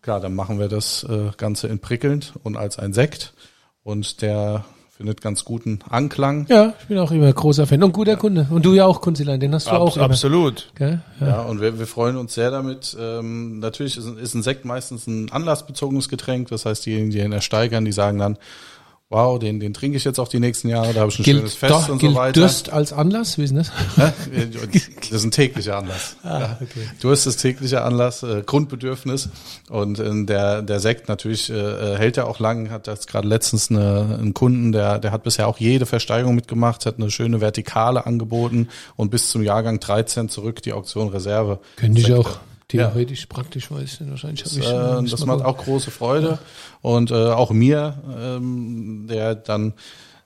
[0.02, 3.36] klar, dann machen wir das äh, Ganze in prickelnd und als ein Sekt.
[3.84, 4.66] Und der
[5.00, 6.46] findet ganz guten Anklang.
[6.50, 8.48] Ja, ich bin auch immer großer Fan und guter Kunde.
[8.50, 10.04] Und du ja auch, Kunzilein, den hast du auch immer.
[10.04, 10.74] absolut.
[10.78, 11.00] Ja.
[11.22, 12.98] Ja, und wir, wir freuen uns sehr damit.
[13.00, 16.50] Ähm, natürlich ist, ist ein Sekt meistens ein anlassbezogenes Getränk.
[16.50, 18.38] Das heißt, diejenigen, die ihn ersteigern, die sagen dann,
[19.12, 21.38] wow, den, den trinke ich jetzt auch die nächsten Jahre, da habe ich ein Gilt,
[21.38, 22.40] schönes Fest doch, und so weiter.
[22.40, 23.72] Durst als Anlass, wie ist denn das?
[23.96, 26.16] Das ist ein täglicher Anlass.
[26.30, 26.82] Ah, ja.
[27.02, 29.30] Durst ist täglicher Anlass, äh, Grundbedürfnis.
[29.70, 32.70] Und äh, der, der Sekt natürlich äh, hält ja auch lang.
[32.70, 36.86] Hat jetzt gerade letztens eine, einen Kunden, der, der hat bisher auch jede Versteigerung mitgemacht,
[36.86, 41.60] hat eine schöne Vertikale angeboten und bis zum Jahrgang 13 zurück die Auktion Reserve.
[41.78, 44.10] Könnte ich auch theoretisch praktisch weiß ich nicht.
[44.10, 46.40] Wahrscheinlich habe ich Äh, das macht auch große Freude.
[46.82, 49.74] Und äh, auch mir, ähm, der dann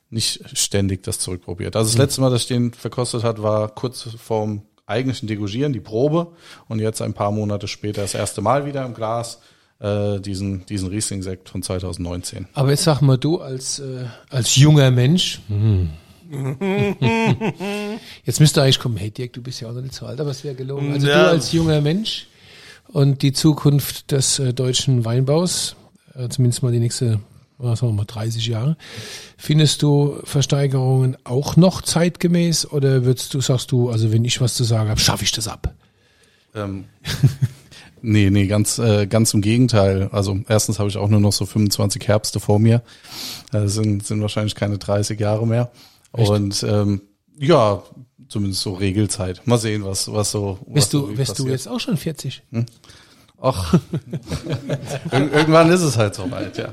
[0.10, 1.76] nicht ständig das zurückprobiert.
[1.76, 5.80] Also das letzte Mal, dass ich den verkostet hat, war kurz vorm eigentlichen Degougieren, die
[5.80, 6.28] Probe.
[6.68, 9.40] Und jetzt ein paar Monate später das erste Mal wieder im Glas
[9.80, 12.48] äh, diesen, diesen Riesling-Sekt von 2019.
[12.54, 15.42] Aber jetzt sag mal du als, äh, als junger Mensch.
[18.26, 20.32] jetzt müsste eigentlich kommen, hey Dirk, du bist ja auch noch nicht so alt, aber
[20.32, 20.94] es wäre gelogen.
[20.94, 21.24] Also Ja.
[21.26, 22.28] du als junger Mensch
[22.88, 25.76] und die Zukunft des äh, deutschen Weinbaus,
[26.16, 27.20] äh, zumindest mal die nächste,
[27.58, 28.78] was sagen wir mal, 30 Jahre,
[29.38, 34.54] findest du Versteigerungen auch noch zeitgemäß oder würdest du, sagst du, also wenn ich was
[34.56, 35.74] zu sagen habe, schaffe ich das ab?
[36.56, 36.86] Ähm,
[38.02, 40.10] nee, nee, ganz, äh, ganz im Gegenteil.
[40.12, 42.84] Also erstens habe ich auch nur noch so 25 Herbste vor mir.
[43.52, 45.72] Äh, sind, sind wahrscheinlich keine 30 Jahre mehr.
[46.12, 47.02] Und ähm,
[47.40, 47.82] ja,
[48.28, 49.46] zumindest so Regelzeit.
[49.46, 50.60] Mal sehen, was, was so.
[50.66, 52.44] was Bist so du, wie wärst du jetzt auch schon 40?
[53.46, 53.74] Ach,
[55.12, 56.72] Ir irgendwann ist es halt soweit, ja.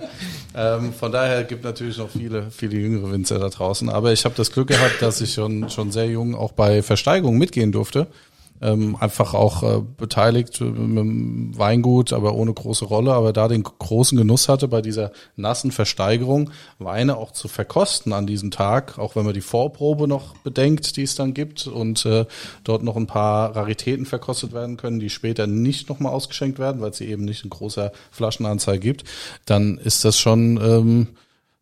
[0.54, 3.88] Ähm, von daher gibt natürlich noch viele, viele jüngere Winzer da draußen.
[3.88, 7.40] Aber ich habe das Glück gehabt, dass ich schon, schon sehr jung auch bei Versteigerungen
[7.40, 8.06] mitgehen durfte.
[8.62, 13.48] Ähm, einfach auch äh, beteiligt äh, mit dem Weingut, aber ohne große Rolle, aber da
[13.48, 18.98] den großen Genuss hatte, bei dieser nassen Versteigerung Weine auch zu verkosten an diesem Tag,
[18.98, 22.26] auch wenn man die Vorprobe noch bedenkt, die es dann gibt und äh,
[22.64, 26.90] dort noch ein paar Raritäten verkostet werden können, die später nicht nochmal ausgeschenkt werden, weil
[26.90, 29.04] es sie eben nicht in großer Flaschenanzahl gibt,
[29.46, 31.08] dann ist das schon ähm,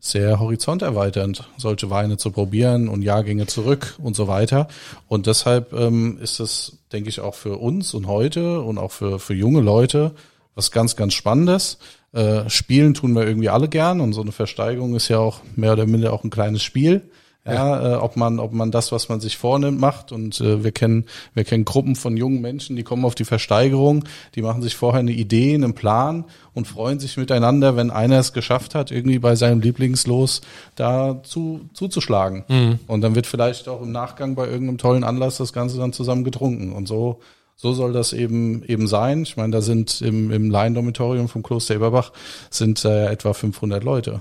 [0.00, 4.68] sehr horizonterweiternd, solche Weine zu probieren und Jahrgänge zurück und so weiter.
[5.08, 9.18] Und deshalb ähm, ist es, denke ich, auch für uns und heute und auch für,
[9.18, 10.12] für junge Leute
[10.54, 11.78] was ganz, ganz Spannendes.
[12.12, 15.72] Äh, Spielen tun wir irgendwie alle gern und so eine Versteigerung ist ja auch mehr
[15.72, 17.02] oder minder auch ein kleines Spiel.
[17.46, 20.12] Ja, äh, ob man, ob man das, was man sich vornimmt, macht.
[20.12, 24.04] Und äh, wir kennen, wir kennen Gruppen von jungen Menschen, die kommen auf die Versteigerung,
[24.34, 28.34] die machen sich vorher eine Idee, einen Plan und freuen sich miteinander, wenn einer es
[28.34, 30.42] geschafft hat, irgendwie bei seinem Lieblingslos
[30.74, 32.44] da zu, zuzuschlagen.
[32.86, 36.24] Und dann wird vielleicht auch im Nachgang bei irgendeinem tollen Anlass das Ganze dann zusammen
[36.24, 36.72] getrunken.
[36.72, 37.20] Und so,
[37.56, 39.22] so soll das eben eben sein.
[39.22, 42.12] Ich meine, da sind im, im Laiendormitorium vom Kloster Eberbach
[42.50, 44.20] sind äh, etwa 500 Leute,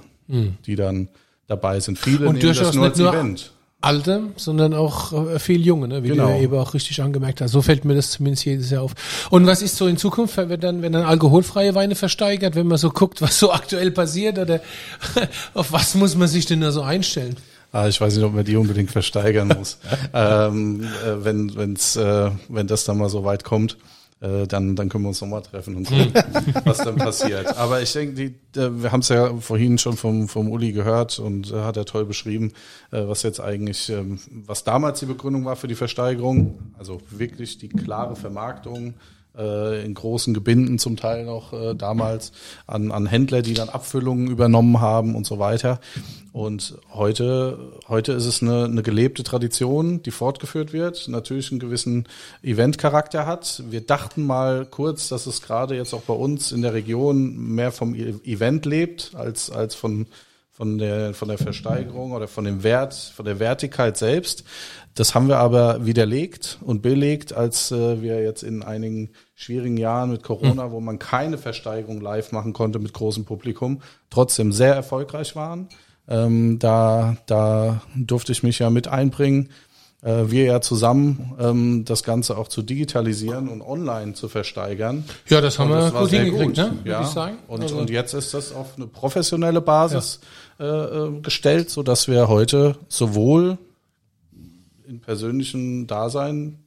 [0.66, 1.10] die dann
[1.48, 1.98] dabei sind.
[1.98, 3.52] Viele Und durchaus das nur nicht als nur Event.
[3.80, 6.04] Alte, sondern auch äh, viel Junge, ne?
[6.04, 6.26] wie Genau.
[6.26, 7.52] du ja eben auch richtig angemerkt hast.
[7.52, 8.94] So fällt mir das zumindest jedes Jahr auf.
[9.30, 12.80] Und was ist so in Zukunft, wenn dann, wenn dann alkoholfreie Weine versteigert, wenn man
[12.80, 14.62] so guckt, was so aktuell passiert oder
[15.54, 17.36] auf was muss man sich denn da so einstellen?
[17.72, 19.78] Ah, ich weiß nicht, ob man die unbedingt versteigern muss.
[20.14, 23.78] ähm, äh, wenn, wenn's, äh, wenn das dann mal so weit kommt,
[24.20, 26.12] äh, dann, dann können wir uns nochmal treffen und sehen,
[26.64, 27.58] was dann passiert.
[27.58, 31.20] Aber ich denke, die, äh, wir haben es ja vorhin schon vom, vom Uli gehört
[31.20, 32.54] und äh, hat er toll beschrieben,
[32.92, 36.60] äh, was jetzt eigentlich, ähm, was damals die Begründung war für die Versteigerung.
[36.78, 38.96] Also wirklich die klare Vermarktung
[39.38, 42.32] äh, in großen Gebinden zum Teil noch äh, damals
[42.66, 45.80] an, an Händler, die dann Abfüllungen übernommen haben und so weiter.
[46.34, 52.08] Und heute, heute ist es eine, eine gelebte Tradition, die fortgeführt wird, natürlich einen gewissen
[52.44, 53.64] Eventcharakter hat.
[53.70, 57.72] Wir dachten mal kurz, dass es gerade jetzt auch bei uns in der Region mehr
[57.72, 60.06] vom E- Event lebt als, als von,
[60.52, 64.44] von der, von der Versteigerung oder von dem Wert, von der Wertigkeit selbst.
[64.94, 70.10] Das haben wir aber widerlegt und belegt, als äh, wir jetzt in einigen schwierigen Jahren
[70.10, 75.36] mit Corona, wo man keine Versteigerung live machen konnte mit großem Publikum, trotzdem sehr erfolgreich
[75.36, 75.70] waren.
[76.10, 79.50] Ähm, da, da durfte ich mich ja mit einbringen.
[80.02, 85.06] Äh, wir ja zusammen ähm, das Ganze auch zu digitalisieren und online zu versteigern.
[85.30, 86.72] Ja, das haben Und wir das gut hingekriegt, gut, ne?
[86.78, 87.02] Würde ja.
[87.02, 87.38] ich sagen.
[87.48, 90.20] Und, Also- und jetzt ist das auf eine professionelle Basis
[90.60, 93.60] äh, äh, gestellt, so dass wir heute sowohl
[94.88, 96.67] in persönlichen Dasein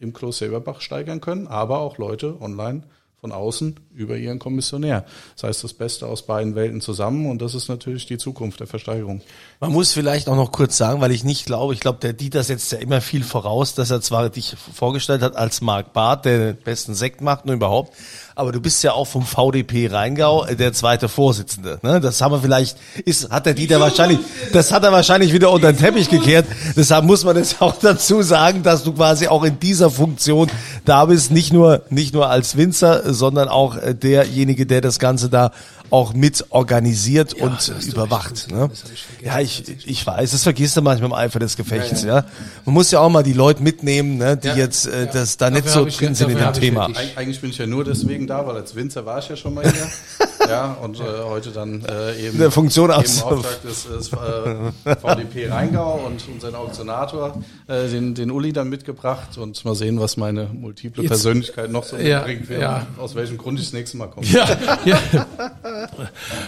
[0.00, 2.82] im Klos Silberbach steigern können, aber auch Leute online
[3.20, 5.04] von außen über ihren Kommissionär.
[5.34, 8.66] Das heißt, das Beste aus beiden Welten zusammen und das ist natürlich die Zukunft der
[8.66, 9.20] Versteigerung.
[9.60, 12.42] Man muss vielleicht auch noch kurz sagen, weil ich nicht glaube, ich glaube, der Dieter
[12.42, 16.54] setzt ja immer viel voraus, dass er zwar dich vorgestellt hat als Marc Barth, der
[16.54, 17.94] den besten Sekt macht und überhaupt,
[18.34, 21.78] aber du bist ja auch vom VDP Rheingau äh, der zweite Vorsitzende.
[21.82, 22.00] Ne?
[22.00, 24.18] Das haben wir vielleicht, ist, hat der Dieter wahrscheinlich,
[24.52, 26.46] das hat er wahrscheinlich wieder unter den Teppich gekehrt.
[26.76, 30.50] Deshalb muss man jetzt auch dazu sagen, dass du quasi auch in dieser Funktion
[30.84, 35.28] da bist, nicht nur, nicht nur als Winzer, sondern auch äh, derjenige, der das Ganze
[35.28, 35.52] da
[35.90, 38.50] auch mit organisiert und hast du überwacht.
[38.50, 38.70] Ne?
[38.92, 39.24] Ich.
[39.26, 42.02] Ja, ich, ich weiß, das vergisst du manchmal im Eifer des Gefechts.
[42.04, 42.24] Ja,
[42.64, 45.66] Man muss ja auch mal die Leute mitnehmen, ne, die jetzt äh, das da nicht
[45.66, 46.86] Dafür so hab ich- drin sind in dem Thema.
[46.94, 49.54] Eig eigentlich bin ich ja nur deswegen da, weil als Winzer war ich ja schon
[49.54, 49.88] mal hier.
[50.48, 53.86] ja, und äh, heute dann äh, eben, In der Funktion eben aus- im Auftrag des,
[53.88, 59.74] des äh, VDP Rheingau und unseren Auktionator, äh, den, den Uli dann mitgebracht und mal
[59.74, 62.86] sehen, was meine multiple Jetzt- Persönlichkeit noch so Ja, mitbringt, ja.
[62.98, 64.26] aus welchem Grund ich das nächste Mal komme.
[64.26, 64.46] Ja,
[64.84, 64.98] ja.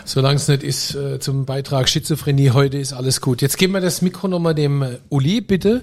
[0.05, 3.42] Solange es nicht ist äh, zum Beitrag Schizophrenie heute ist alles gut.
[3.42, 5.83] Jetzt geben wir das Mikro nochmal dem äh, Uli, bitte.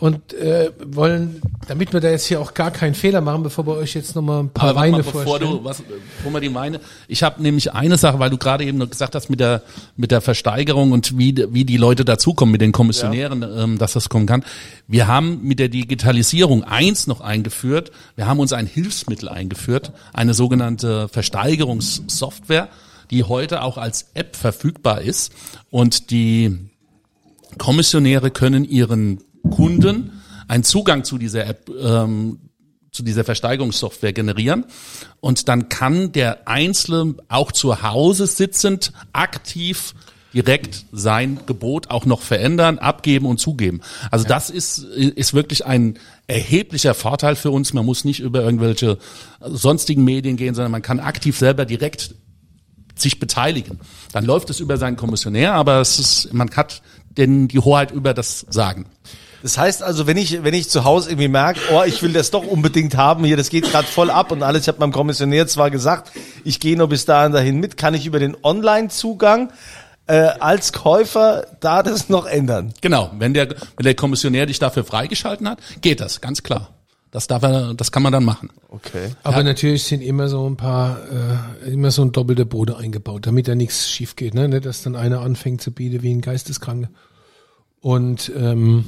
[0.00, 3.74] Und äh, wollen, damit wir da jetzt hier auch gar keinen Fehler machen, bevor wir
[3.74, 5.50] euch jetzt nochmal ein paar Aber Weine mal, bevor vorstellen.
[5.50, 5.82] du, was,
[6.18, 9.14] bevor wir die Weine, ich habe nämlich eine Sache, weil du gerade eben noch gesagt
[9.14, 9.62] hast mit der
[9.96, 14.08] mit der Versteigerung und wie wie die Leute dazukommen mit den Kommissionären, ähm, dass das
[14.08, 14.44] kommen kann.
[14.86, 17.90] Wir haben mit der Digitalisierung eins noch eingeführt.
[18.16, 22.63] Wir haben uns ein Hilfsmittel eingeführt, eine sogenannte Versteigerungssoftware,
[23.10, 25.32] die heute auch als App verfügbar ist
[25.70, 26.70] und die
[27.58, 32.38] Kommissionäre können ihren Kunden einen Zugang zu dieser App, ähm,
[32.90, 34.64] zu dieser Versteigerungssoftware generieren.
[35.20, 39.94] Und dann kann der Einzelne auch zu Hause sitzend aktiv
[40.32, 43.80] direkt sein Gebot auch noch verändern, abgeben und zugeben.
[44.10, 47.72] Also das ist, ist wirklich ein erheblicher Vorteil für uns.
[47.72, 48.98] Man muss nicht über irgendwelche
[49.40, 52.16] sonstigen Medien gehen, sondern man kann aktiv selber direkt
[52.96, 53.80] sich beteiligen.
[54.12, 56.82] Dann läuft es über seinen Kommissionär, aber es ist, man hat
[57.16, 58.86] denn die Hoheit über das Sagen.
[59.42, 62.30] Das heißt also, wenn ich, wenn ich zu Hause irgendwie merke, oh, ich will das
[62.30, 65.46] doch unbedingt haben, hier, das geht gerade voll ab und alles, ich habe meinem Kommissionär
[65.46, 66.12] zwar gesagt,
[66.44, 69.52] ich gehe nur bis dahin dahin mit, kann ich über den Online-Zugang
[70.06, 72.72] äh, als Käufer da das noch ändern?
[72.80, 76.70] Genau, wenn der, wenn der Kommissionär dich dafür freigeschalten hat, geht das, ganz klar.
[77.14, 78.50] Das darf er, das kann man dann machen.
[78.70, 79.10] Okay.
[79.22, 80.98] Aber natürlich sind immer so ein paar,
[81.64, 84.60] äh, immer so ein doppelter Boden eingebaut, damit da nichts schief geht, ne?
[84.60, 86.88] Dass dann einer anfängt zu bieten wie ein Geisteskranke.
[87.80, 88.86] Und, ähm,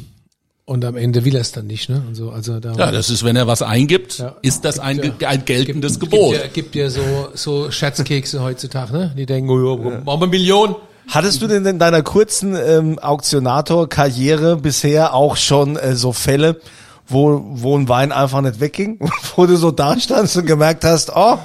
[0.65, 2.03] und am Ende will er es dann nicht, ne?
[2.05, 4.35] Und so, also da Ja, das ist, wenn er was eingibt, Ja.
[4.43, 6.33] ist das ein, ge- ein geltendes gibt, Gebot.
[6.33, 9.15] Gibt ja, gibt ja so, so Scherzkekse heutzutage, ne?
[9.17, 10.75] Die denken, oh, ja, machen wir Millionen.
[11.09, 16.61] Hattest du denn in deiner kurzen ähm, Auktionator-Karriere bisher auch schon äh, so Fälle,
[17.07, 18.99] wo, wo ein Wein einfach nicht wegging,
[19.37, 21.39] wo du so da standst und gemerkt hast, oh,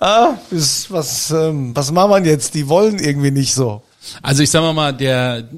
[0.00, 2.54] ah, ist, was, ähm, was machen wir jetzt?
[2.54, 3.82] Die wollen irgendwie nicht so.
[4.22, 5.48] Also ich sage mal, der,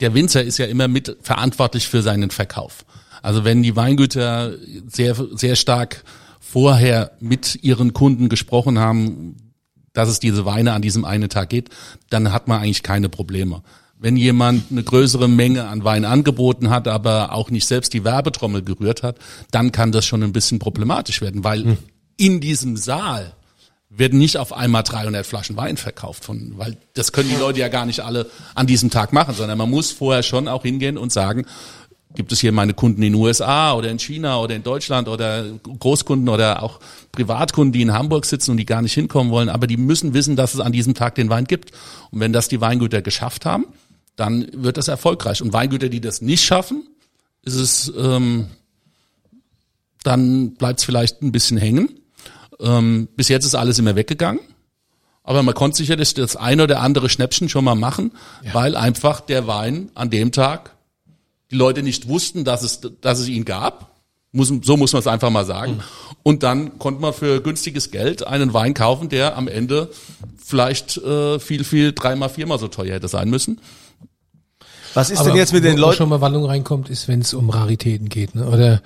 [0.00, 2.84] der Winzer ist ja immer mit verantwortlich für seinen Verkauf.
[3.22, 4.54] Also wenn die Weingüter
[4.88, 6.04] sehr, sehr stark
[6.40, 9.36] vorher mit ihren Kunden gesprochen haben,
[9.92, 11.68] dass es diese Weine an diesem einen Tag geht,
[12.08, 13.62] dann hat man eigentlich keine Probleme.
[14.02, 18.62] Wenn jemand eine größere Menge an Wein angeboten hat, aber auch nicht selbst die Werbetrommel
[18.62, 19.16] gerührt hat,
[19.50, 21.76] dann kann das schon ein bisschen problematisch werden, weil
[22.16, 23.34] in diesem Saal
[23.90, 27.68] werden nicht auf einmal 300 Flaschen Wein verkauft von, weil das können die Leute ja
[27.68, 31.12] gar nicht alle an diesem Tag machen, sondern man muss vorher schon auch hingehen und
[31.12, 31.44] sagen,
[32.14, 35.44] gibt es hier meine Kunden in den USA oder in China oder in Deutschland oder
[35.62, 36.80] Großkunden oder auch
[37.12, 40.36] Privatkunden, die in Hamburg sitzen und die gar nicht hinkommen wollen, aber die müssen wissen,
[40.36, 41.72] dass es an diesem Tag den Wein gibt.
[42.10, 43.66] Und wenn das die Weingüter geschafft haben,
[44.20, 45.40] dann wird das erfolgreich.
[45.40, 46.86] Und Weingüter, die das nicht schaffen,
[47.42, 48.48] ist es, ähm,
[50.02, 51.88] dann bleibt es vielleicht ein bisschen hängen.
[52.60, 54.40] Ähm, bis jetzt ist alles immer weggegangen.
[55.22, 58.12] Aber man konnte sicherlich das eine oder andere Schnäppchen schon mal machen,
[58.52, 60.76] weil einfach der Wein an dem Tag
[61.50, 63.90] die Leute nicht wussten, dass es, dass es ihn gab.
[64.32, 65.82] Muss, so muss man es einfach mal sagen.
[66.22, 69.90] Und dann konnte man für günstiges Geld einen Wein kaufen, der am Ende
[70.44, 73.60] vielleicht äh, viel, viel, dreimal, viermal so teuer hätte sein müssen.
[74.94, 75.96] Was ist Aber denn jetzt mit den wo, wo Leuten?
[75.98, 78.46] schon mal Wandlung reinkommt, ist, wenn es um Raritäten geht, ne?
[78.46, 78.80] Oder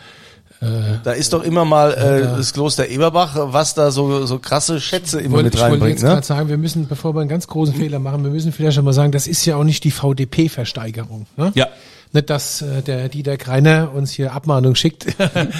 [1.04, 5.20] Da ist doch immer mal äh, das Kloster Eberbach, was da so, so krasse Schätze
[5.20, 5.92] immer wollte, mit ich wollte reinbringt.
[5.96, 6.08] jetzt Ne?
[6.10, 8.84] gerade sagen, wir müssen, bevor wir einen ganz großen Fehler machen, wir müssen vielleicht schon
[8.84, 11.26] mal sagen, das ist ja auch nicht die VDP-Versteigerung.
[11.36, 11.52] Ne?
[11.54, 11.68] Ja.
[12.12, 15.06] Nicht, dass äh, der Dieter Greiner uns hier Abmahnung schickt,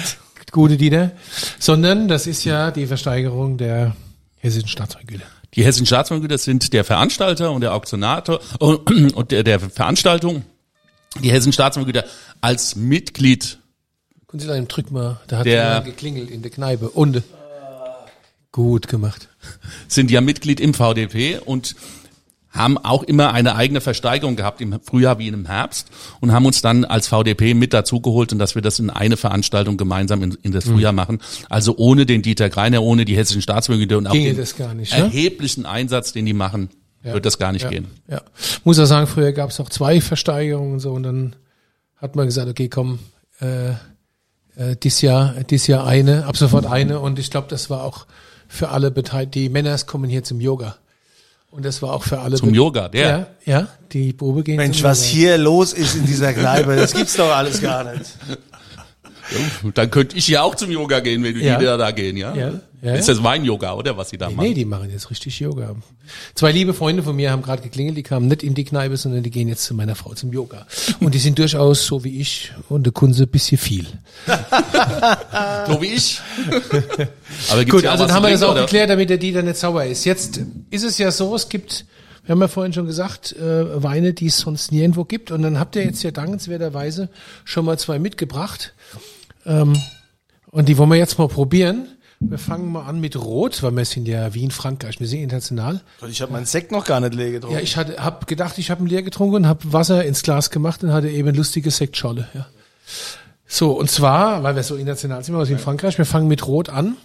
[0.51, 1.11] gute Dieter,
[1.59, 3.95] sondern das ist ja die Versteigerung der
[4.39, 5.25] hessischen Staatsweingüter.
[5.55, 10.43] Die hessischen Staatsbankgüter sind der Veranstalter und der Auktionator und der, der Veranstaltung.
[11.23, 12.03] Die hessischen Staatsbankgüter
[12.41, 13.59] als Mitglied
[14.27, 16.89] Können Sie einen Drück mal, da hat jemand geklingelt in der Kneipe.
[16.89, 17.23] Und
[18.51, 19.29] gut gemacht.
[19.87, 21.75] sind ja Mitglied im VDP und
[22.55, 25.89] haben auch immer eine eigene Versteigerung gehabt im Frühjahr wie im Herbst
[26.21, 29.77] und haben uns dann als VDP mit dazugeholt und dass wir das in eine Veranstaltung
[29.77, 31.19] gemeinsam in, in das Frühjahr machen.
[31.49, 34.97] Also ohne den Dieter Greiner, ohne die hessischen Staatsbürger und auch Ginge den nicht, ne?
[34.97, 36.69] erheblichen Einsatz, den die machen,
[37.03, 37.87] wird das gar nicht ja, gehen.
[38.09, 38.21] Ja.
[38.63, 41.35] Muss auch sagen, früher gab es auch zwei Versteigerungen und so und dann
[41.97, 42.99] hat man gesagt, okay, komm,
[43.41, 43.71] äh,
[44.55, 48.05] äh, dies Jahr, dies Jahr eine, ab sofort eine und ich glaube, das war auch
[48.47, 49.35] für alle beteiligt.
[49.35, 50.77] Die Männer kommen hier zum Yoga.
[51.55, 52.35] Und das war auch für alle.
[52.35, 53.27] Zum be- Yoga, der.
[53.45, 54.57] Ja, ja, die Probe gehen.
[54.57, 55.11] Mensch, zum was Yoga.
[55.17, 58.11] hier los ist in dieser Kneipe, das gibt's doch alles gar nicht.
[59.73, 61.55] Dann könnte ich ja auch zum Yoga gehen, wenn Ja.
[61.55, 62.35] die wieder da gehen, ja?
[62.35, 62.51] Ja,
[62.85, 64.53] ja, Ist das Wein-Yoga, oder was sie da Nee, machen?
[64.53, 65.75] die machen jetzt richtig Yoga.
[66.35, 69.23] Zwei liebe Freunde von mir haben gerade geklingelt, die kamen nicht in die Kneipe, sondern
[69.23, 70.67] die gehen jetzt zu meiner Frau zum Yoga.
[70.99, 73.85] Und die sind durchaus so wie ich und der Kunze ein bisschen viel.
[75.67, 76.21] So wie ich.
[77.51, 78.61] Aber Gut, ja also dann haben wir das auch oder?
[78.61, 80.05] geklärt, damit der Dieter nicht sauer ist.
[80.05, 81.85] Jetzt ist es ja so, es gibt,
[82.23, 85.31] wir haben ja vorhin schon gesagt, äh, Weine, die es sonst nirgendwo gibt.
[85.31, 87.09] Und dann habt ihr jetzt ja dankenswerterweise
[87.43, 88.73] schon mal zwei mitgebracht.
[89.45, 89.75] Ähm,
[90.51, 91.87] und die wollen wir jetzt mal probieren.
[92.19, 95.81] Wir fangen mal an mit Rot, weil wir sind ja Wien, Frankreich, wir sind international.
[96.09, 97.55] Ich habe meinen Sekt noch gar nicht leer getrunken.
[97.55, 100.49] Ja, ich hatte, hab gedacht, ich habe einen leer getrunken und habe Wasser ins Glas
[100.49, 102.27] gemacht und hatte eben lustige Sektscholle.
[102.33, 102.47] Ja.
[103.47, 106.47] So, und zwar, weil wir so international sind, wir aus in Frankreich, wir fangen mit
[106.47, 106.97] Rot an.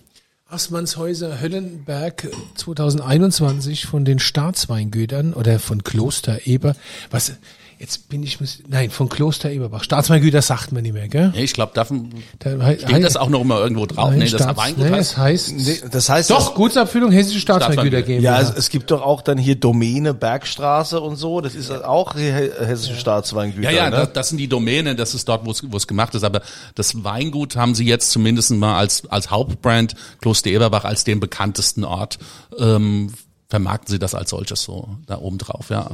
[0.49, 6.75] Assmannshäuser Höllenberg 2021 von den Staatsweingütern oder von Kloster Eber.
[7.11, 7.35] Was,
[7.81, 9.83] jetzt bin ich, muss- nein, von Kloster Eberbach.
[9.83, 11.33] Staatsweingüter sagt man nicht mehr, gell?
[11.35, 14.11] Ja, ich glaube, davon Da, steht das auch noch mal irgendwo drauf.
[14.11, 17.41] Nein, nee, das Staats- Weingut nee, heißt es heißt, Nee, das heißt, doch, Gutsabfüllung Hessische
[17.41, 18.03] Staatsweingüter.
[18.03, 18.23] GmbH.
[18.23, 21.41] Ja, es, es gibt doch auch dann hier Domäne Bergstraße und so.
[21.41, 23.71] Das ist auch hessische Staatsweingüter.
[23.71, 23.97] Ja, ja, ne?
[23.97, 26.23] das, das sind die Domänen, das ist dort, wo es wo es gemacht ist.
[26.23, 26.43] Aber
[26.75, 31.85] das Weingut haben sie jetzt zumindest mal als, als Hauptbrand Kloster Eberbach als den bekanntesten
[31.85, 32.19] Ort,
[32.59, 33.13] ähm,
[33.49, 35.93] vermarkten sie das als solches so da oben drauf, ja.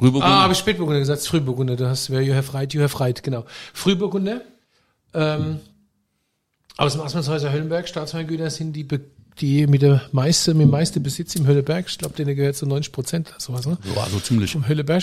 [0.00, 0.34] Frühburgunder.
[0.34, 3.44] Ah, habe ich Spätburgunder gesagt, Frühburgunder, du hast, wer Johann Freit, Johann Freit, genau.
[3.74, 4.40] Frühburgunder,
[5.12, 5.60] ähm,
[6.78, 8.88] aus dem Assmannshäuser Höllenberg, Staatsweingüter sind die,
[9.40, 12.64] die mit der meiste, mit dem meisten Besitz im Hölleberg, ich glaube, denen gehört so
[12.64, 13.76] 90 Prozent oder sowas, ne?
[13.94, 14.52] ja, so ziemlich.
[14.52, 15.02] Vom Hölleberg.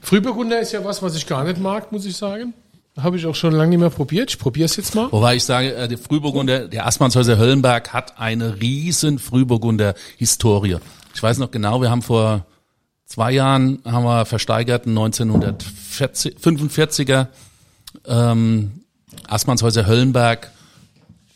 [0.00, 2.54] Frühburgunder ist ja was, was ich gar nicht mag, muss ich sagen.
[2.98, 4.30] Habe ich auch schon lange nicht mehr probiert.
[4.30, 5.10] Ich probiere es jetzt mal.
[5.12, 10.76] Wobei ich sage, äh, der Frühburgunder, der Assmannshäuser Höllenberg hat eine riesen Frühburgunder Historie.
[11.14, 12.46] Ich weiß noch genau, wir haben vor
[13.12, 17.26] zwei Jahren haben wir versteigert einen 1945er
[18.06, 18.80] ähm,
[19.28, 20.50] Assmannshäuser Höllenberg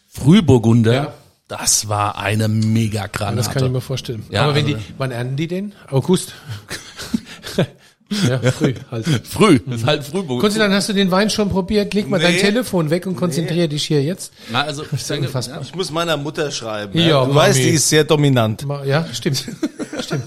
[0.09, 0.95] Frühburgunder.
[0.95, 1.13] Ja.
[1.49, 3.37] Das war eine mega Granate.
[3.37, 4.25] Das kann ich mir vorstellen.
[4.31, 5.75] Ja, Aber wenn also- die, wann ernten die den?
[5.91, 6.33] August.
[8.29, 9.07] ja, früh halt.
[9.27, 10.11] Früh, das ist halt.
[10.41, 11.93] Konzi, dann hast du den Wein schon probiert.
[11.95, 12.41] Leg mal dein Nee.
[12.41, 14.33] Telefon weg und konzentriere dich hier jetzt.
[14.51, 15.61] Na, also, ich denke, unfassbar.
[15.63, 16.99] Ich muss meiner Mutter schreiben.
[16.99, 17.35] Ja, du Mami.
[17.35, 18.65] weißt, die ist sehr dominant.
[18.67, 19.45] Ma- Ja, stimmt.
[20.01, 20.25] stimmt.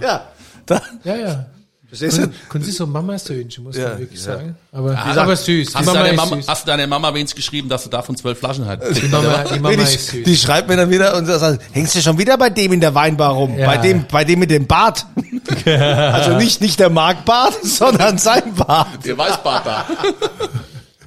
[0.00, 0.28] Ja,
[0.66, 1.46] da, Ja, ja.
[1.88, 2.28] verstehst du?
[2.48, 4.34] Können Sie so Mamasöhnchen, muss Ja, man wirklich ja.
[4.36, 4.56] sagen.
[4.72, 5.68] Aber, Ja, aber süß.
[5.68, 6.48] Die Hast, du Mama deiner ist Mama, süß.
[6.48, 8.82] hast du deiner Mama wenigstens geschrieben, dass du davon zwölf Flaschen hast?
[9.02, 10.24] Die Mama, die Mama Nee, ist die, süß.
[10.24, 12.94] die schreibt mir dann wieder und sagt, hängst du schon wieder bei dem in der
[12.94, 13.56] Weinbar rum?
[13.58, 13.66] Ja.
[13.66, 15.06] Bei dem, bei dem mit dem Bart.
[15.66, 19.04] also nicht, nicht der Mark Bart, sondern sein Bart.
[19.04, 19.86] Der Weißbart da.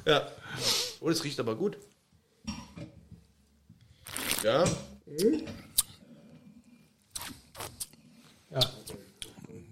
[0.06, 0.22] Ja.
[1.00, 1.76] Oh, das riecht aber gut.
[4.44, 4.64] Ja.
[4.64, 5.26] Ja.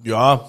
[0.06, 0.46] Ja.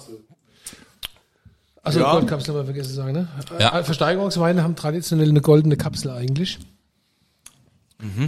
[1.82, 2.12] Also Ja.
[2.12, 3.28] Goldkapsel haben wir vergessen zu sagen, ne?
[3.58, 3.80] Ja.
[3.80, 6.58] Äh, Versteigerungsweine haben traditionell eine goldene Kapsel eigentlich.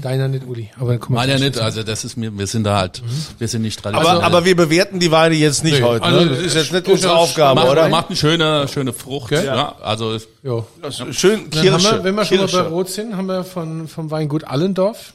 [0.03, 0.69] Deiner nicht, Uli.
[0.81, 3.03] Aber komm Meiner nicht, also das ist mir, wir sind da halt,
[3.39, 4.25] wir sind nicht Aber, traditionell.
[4.25, 6.03] aber wir bewerten die Weine jetzt nicht Nee, heute.
[6.05, 6.31] also, ne?
[6.31, 7.89] Das ist jetzt nicht unsere Aufgabe, macht, oder?
[7.89, 9.45] macht eine schöne, schöne Frucht, Gell?
[9.45, 9.77] ja.
[9.81, 10.67] Also, Jo.
[11.13, 11.99] Schön Kirsche.
[11.99, 12.61] wir, wenn wir schon mal bei.
[12.63, 15.13] Rot sind, haben wir von, vom Weingut Allendorf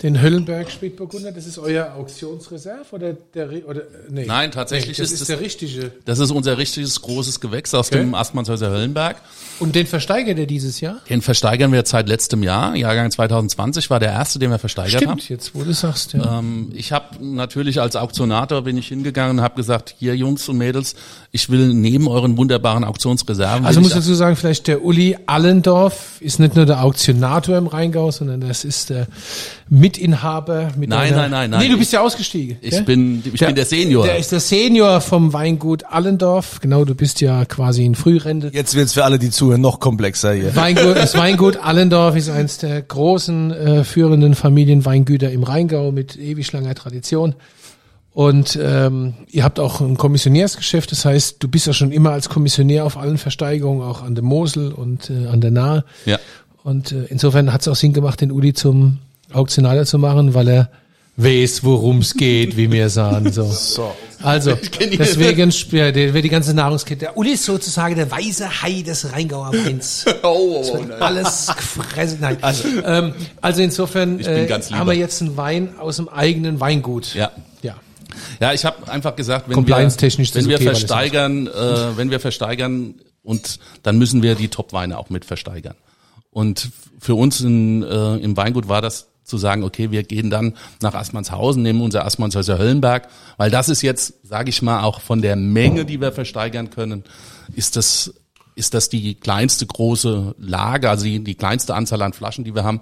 [0.00, 1.32] den Höllenberg Spätburgunder.
[1.32, 4.24] Das ist euer Auktionsreserve oder der, oder, nee.
[4.26, 5.92] Nein, tatsächlich nee, das ist es- der richtige.
[6.06, 9.16] das ist unser richtiges großes Gewächs aus dem Assmannshäuser Höllenberg.
[9.60, 11.00] Und den versteigert ihr dieses Jahr?
[11.08, 12.74] Den versteigern wir seit letztem Jahr.
[12.74, 15.20] Jahrgang 2020 war der erste, den wir versteigert haben.
[15.20, 16.38] Stimmt, jetzt wo du sagst, ja.
[16.38, 20.56] Ähm, ich habe natürlich als Auktionator bin ich hingegangen und habe gesagt, hier Jungs und
[20.58, 20.94] Mädels,
[21.30, 23.66] ich will neben euren wunderbaren Auktionsreserven.
[23.66, 27.66] Also muss ich, dazu sagen, vielleicht der Uli Allendorf ist nicht nur der Auktionator im
[27.66, 29.06] Rheingau, sondern das ist der
[29.68, 30.72] Mitinhaber.
[30.76, 31.60] Mit Nein, einer, nein, nein, nein.
[31.60, 32.58] Nee, du bist ja ausgestiegen.
[32.60, 32.82] ich gell?
[32.82, 34.04] bin, ich bin der Senior.
[34.04, 36.60] Der ist der Senior vom Weingut Allendorf.
[36.60, 38.50] Genau, du bist ja quasi in Frührente.
[38.52, 40.54] Jetzt wird's für alle, die zuhören, noch komplexer hier.
[40.54, 46.52] Weingut, das Weingut Allendorf ist eines der großen äh, führenden Familienweingüter im Rheingau mit ewig
[46.52, 47.34] langer Tradition.
[48.14, 52.28] Und ähm, ihr habt auch ein Kommissionärsgeschäft, das heißt, du bist ja schon immer als
[52.28, 55.84] Kommissionär auf allen Versteigerungen, auch an der Mosel und äh, an der Nahe.
[56.04, 56.18] Ja.
[56.62, 58.98] Und äh, insofern hat es auch Sinn gemacht, den Uli zum
[59.32, 60.70] Auktionaler zu machen, weil er
[61.16, 63.30] weiß, worum es geht, wie wir sagen.
[63.32, 63.94] So.
[64.22, 67.00] Also, deswegen ja, wird die ganze Nahrungskette.
[67.00, 70.04] Der Uli ist sozusagen der weiße Hai des Rheingauer Weins.
[70.22, 70.64] Oh,
[71.00, 72.18] Alles gefressen.
[72.20, 72.38] Nein.
[72.40, 77.14] Also, ähm, also insofern äh, haben wir jetzt einen Wein aus dem eigenen Weingut.
[77.14, 77.32] Ja.
[77.62, 77.74] Ja.
[78.40, 82.94] Ja, ich habe einfach gesagt, wenn wir, wenn wir okay, versteigern, äh, wenn wir versteigern
[83.22, 85.74] und dann müssen wir die Top-Weine auch mit versteigern.
[86.30, 90.54] Und für uns in, äh, im Weingut war das zu sagen, okay, wir gehen dann
[90.80, 95.22] nach Assmannshausen, nehmen unser Assmannshäuser Höllenberg, weil das ist jetzt, sage ich mal, auch von
[95.22, 97.04] der Menge, die wir versteigern können,
[97.54, 98.14] ist das
[98.54, 102.64] ist das die kleinste große Lage, also die, die kleinste Anzahl an Flaschen, die wir
[102.64, 102.80] haben.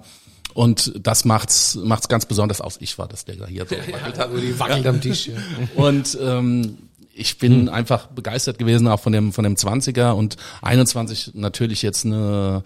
[0.53, 2.77] Und das macht's macht's ganz besonders aus.
[2.81, 4.29] Ich war das, der da hier so wackelt hat.
[4.35, 5.27] Die wackelt am Tisch.
[5.27, 5.35] Ja.
[5.75, 6.77] Und ähm,
[7.13, 12.05] ich bin einfach begeistert gewesen auch von dem von dem 20er und 21 natürlich jetzt
[12.05, 12.63] eine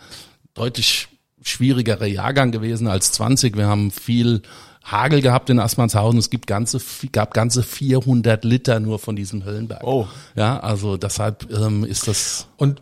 [0.53, 1.07] deutlich
[1.45, 3.55] schwierigere Jahrgang gewesen als 20.
[3.55, 4.41] Wir haben viel
[4.83, 6.19] Hagel gehabt in Assmannshausen.
[6.19, 6.81] Es gibt ganze,
[7.11, 9.83] gab ganze 400 Liter nur von diesem Höllenberg.
[9.83, 10.07] Oh.
[10.35, 12.47] Ja, also deshalb ähm, ist das.
[12.57, 12.81] Und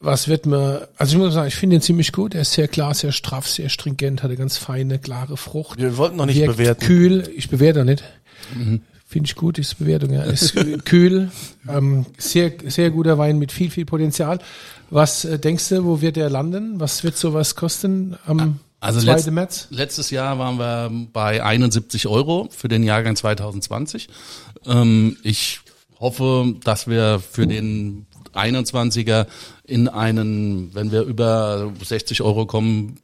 [0.00, 2.34] was wird mir, also ich muss sagen, ich finde ihn ziemlich gut.
[2.34, 5.78] Er ist sehr klar, sehr straff, sehr stringent, hat eine ganz feine, klare Frucht.
[5.78, 6.86] Wir wollten noch nicht Wirkt bewerten.
[6.86, 8.02] Kühl, ich bewerte auch nicht.
[9.06, 10.22] Finde ich gut, diese Bewertung, ja.
[10.22, 11.30] Ist kühl,
[11.68, 14.38] ähm, sehr, sehr guter Wein mit viel, viel Potenzial.
[14.90, 16.80] Was äh, denkst du, wo wird er landen?
[16.80, 19.12] Was wird sowas kosten am Also 2.
[19.12, 19.66] letzt, März?
[19.70, 24.08] letztes Jahr waren wir bei 71 Euro für den Jahrgang 2020.
[24.66, 25.60] Ähm, ich
[25.98, 29.26] hoffe, dass wir für den 21er
[29.64, 32.98] in einen, wenn wir über 60 Euro kommen,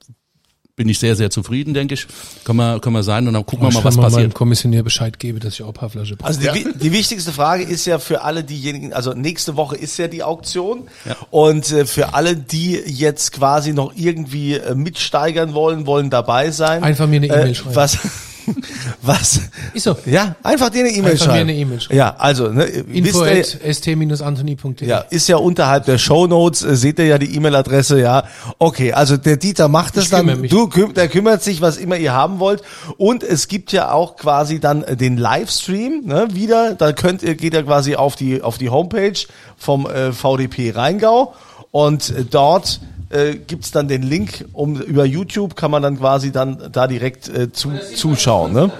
[0.77, 2.07] bin ich sehr, sehr zufrieden, denke ich.
[2.45, 4.35] Können wir, können wir sein und dann gucken wir mal, was mal passiert.
[4.35, 6.29] Kommissionär Bescheid gebe, dass ich auch ein paar Flaschen brauche.
[6.29, 9.97] Also die, wi- die wichtigste Frage ist ja für alle diejenigen, also nächste Woche ist
[9.97, 11.16] ja die Auktion Ja.
[11.31, 16.83] und äh, für alle, die jetzt quasi noch irgendwie äh, mitsteigern wollen, wollen dabei sein.
[16.83, 17.74] Einfach mir eine E-Mail äh, schreiben.
[17.77, 17.99] Was?
[19.03, 19.41] Was?
[19.75, 19.97] Ist so.
[20.07, 21.51] Ja, einfach dir eine E-Mail Einfach mir schreiben.
[21.51, 21.99] eine E-Mail schreiben.
[21.99, 24.89] Ja, also ne, Info wisst ihr, at st-anthony.de.
[24.89, 28.25] ja, ist ja unterhalb der Shownotes, äh, seht ihr ja die E-Mail-Adresse, ja.
[28.59, 30.51] Okay, also der Dieter macht es dann, mich.
[30.51, 32.63] du der kümmert sich, was immer ihr haben wollt.
[32.97, 37.35] Und es gibt ja auch quasi dann äh, den Livestream, ne, wieder, da könnt ihr,
[37.35, 39.19] geht ihr quasi auf die, auf die Homepage
[39.57, 41.35] vom äh, VDP Rheingau
[41.71, 42.81] und äh, dort
[43.11, 47.29] äh, gibt's dann den Link, um über YouTube kann man dann quasi dann da direkt
[47.29, 48.71] äh, zu, zuschauen, ne?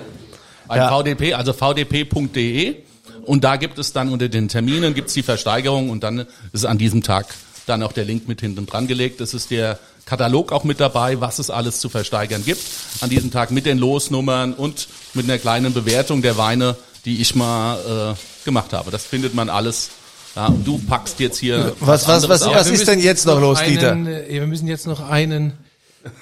[0.69, 0.89] Ein Ja.
[0.89, 2.77] VDP, also vdp.de.
[3.25, 6.79] Und da gibt es dann unter den Terminen gibt's die Versteigerung und dann ist an
[6.79, 7.27] diesem Tag
[7.67, 9.21] dann auch der Link mit hinten dran gelegt.
[9.21, 12.61] Das ist der Katalog auch mit dabei, was es alles zu versteigern gibt.
[13.01, 17.35] An diesem Tag mit den Losnummern und mit einer kleinen Bewertung der Weine, die ich
[17.35, 18.93] mal äh, gemacht habe.
[18.93, 19.91] Das findet man alles.
[20.37, 23.41] Ja, und du packst jetzt hier Was- was- was- was wir ist denn jetzt noch
[23.41, 23.97] los, einen, Dieter?
[24.29, 25.55] äh, Wir müssen jetzt noch einen,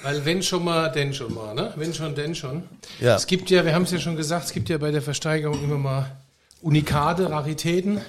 [0.03, 1.73] weil wenn schon mal, denn schon mal, ne?
[1.75, 2.63] Wenn schon, denn schon.
[3.01, 3.15] Ja.
[3.15, 5.61] Es gibt ja, wir haben es ja schon gesagt, es gibt ja bei der Versteigerung
[5.63, 6.11] immer mal
[6.61, 7.99] Unikate, Raritäten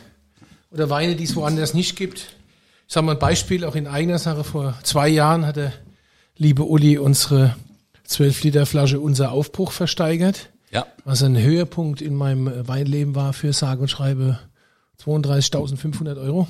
[0.71, 2.19] oder Weine, die es woanders nicht gibt.
[2.89, 4.45] Ich sage mal ein Beispiel, auch in eigener Sache.
[4.45, 5.73] Vor zwei Jahren hat der
[6.39, 7.57] liebe Uli unsere
[8.05, 13.53] 12 Liter Flasche Unser Aufbruch versteigert, Ja, was ein Höhepunkt in meinem Weinleben war für
[13.53, 14.39] sage und schreibe
[15.05, 16.49] 32.500 Euro.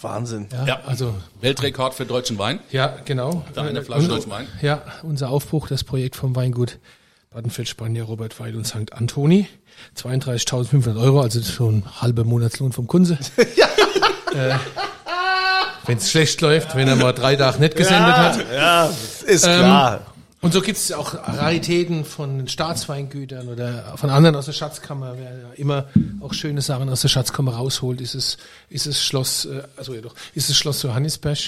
[0.00, 0.46] Wahnsinn.
[0.52, 0.80] Ja, Ja.
[0.86, 2.60] also Weltrekord für deutschen Wein.
[2.70, 3.44] ja, genau.
[3.54, 4.46] Da eine Flasche Und- deutschen Wein.
[4.62, 6.78] Ja, unser Aufbruch, das Projekt vom Weingut
[7.30, 8.92] Badenfeld, Spanier, Robert Weil und St.
[8.92, 9.48] Antoni.
[9.96, 13.18] 32.500 Euro, also schon halber Monatslohn vom Kunze.
[14.34, 14.54] äh,
[15.86, 18.38] wenn es schlecht läuft, wenn er mal drei Tage nicht gesendet hat.
[18.54, 18.88] Ja,
[19.26, 20.00] ist Ähm, klar.
[20.44, 25.14] Und so gibt es auch Raritäten von Staatsweingütern oder von anderen aus der Schatzkammer.
[25.16, 25.86] Wer immer
[26.20, 28.36] auch schöne Sachen aus der Schatzkammer rausholt, ist es,
[28.68, 31.38] ist es Schloss, äh, also ja doch, ist es Schloss Johannisberg.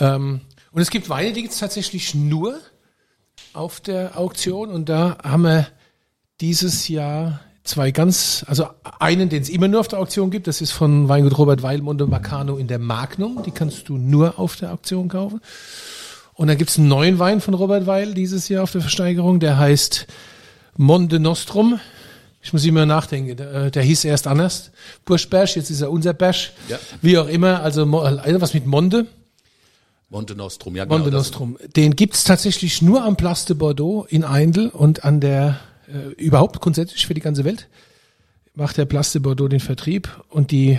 [0.00, 0.40] Ähm,
[0.72, 2.58] und es gibt Weine, die gibt es tatsächlich nur
[3.52, 4.70] auf der Auktion.
[4.70, 5.68] Und da haben wir
[6.40, 8.66] dieses Jahr zwei ganz, also
[8.98, 11.82] einen, den es immer nur auf der Auktion gibt, das ist von Weingut Robert Weil
[11.82, 13.44] Monte Macano in der Magnum.
[13.44, 15.40] Die kannst du nur auf der Auktion kaufen.
[16.38, 19.58] Und dann gibt's einen neuen Wein von Robert Weil dieses Jahr auf der Versteigerung, der
[19.58, 20.06] heißt
[20.76, 21.80] Monde Nostrum.
[22.40, 24.70] Ich muss immer nachdenken, der, äh, der hieß erst anders.
[25.04, 26.36] Burschberg, jetzt ist er unser Berg.
[26.68, 26.78] Ja.
[27.02, 29.08] Wie auch immer, also also was mit Monde.
[30.10, 30.98] Monte Nostrum, ja genau.
[30.98, 31.58] Monde das- Nostrum.
[31.74, 35.58] Den gibt's tatsächlich nur am Place de Bordeaux in Eindl und an der,
[35.88, 37.66] äh, überhaupt grundsätzlich für die ganze Welt
[38.54, 40.78] macht der Place de Bordeaux den Vertrieb und die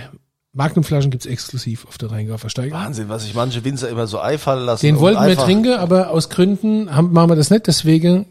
[0.52, 2.80] Magnumflaschen gibt's exklusiv auf der Rheingau Versteigerung.
[2.82, 4.84] Wahnsinn, was sich manche Winzer immer so einfallen lassen.
[4.84, 8.26] Den wollten wir trinken, aber aus Gründen haben, machen wir das nicht, deswegen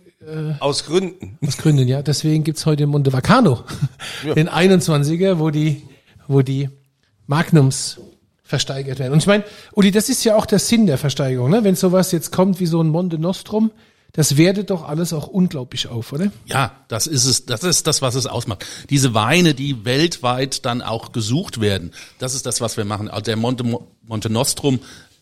[0.60, 1.38] Aus Gründen.
[1.46, 2.02] aus Gründen, ja.
[2.02, 3.64] Deswegen gibt's heute Monte Vacano,
[4.36, 5.84] den 21er, wo die,
[6.28, 6.70] wo die
[7.26, 8.00] Magnums
[8.44, 9.14] versteigert werden.
[9.14, 9.44] Und ich meine,
[9.74, 11.64] Uli, das ist ja auch der Sinn der Versteigerung, ne?
[11.64, 13.72] Wenn sowas jetzt kommt wie so ein Monte Nostrum,
[14.14, 16.32] das wertet doch alles auch unglaublich auf, oder?
[16.46, 18.66] Ja, das ist es, das ist das, was es ausmacht.
[18.90, 23.08] Diese Weine, die weltweit dann auch gesucht werden, das ist das, was wir machen.
[23.08, 23.64] Also der Monte,
[24.04, 24.80] Monte Nostrum,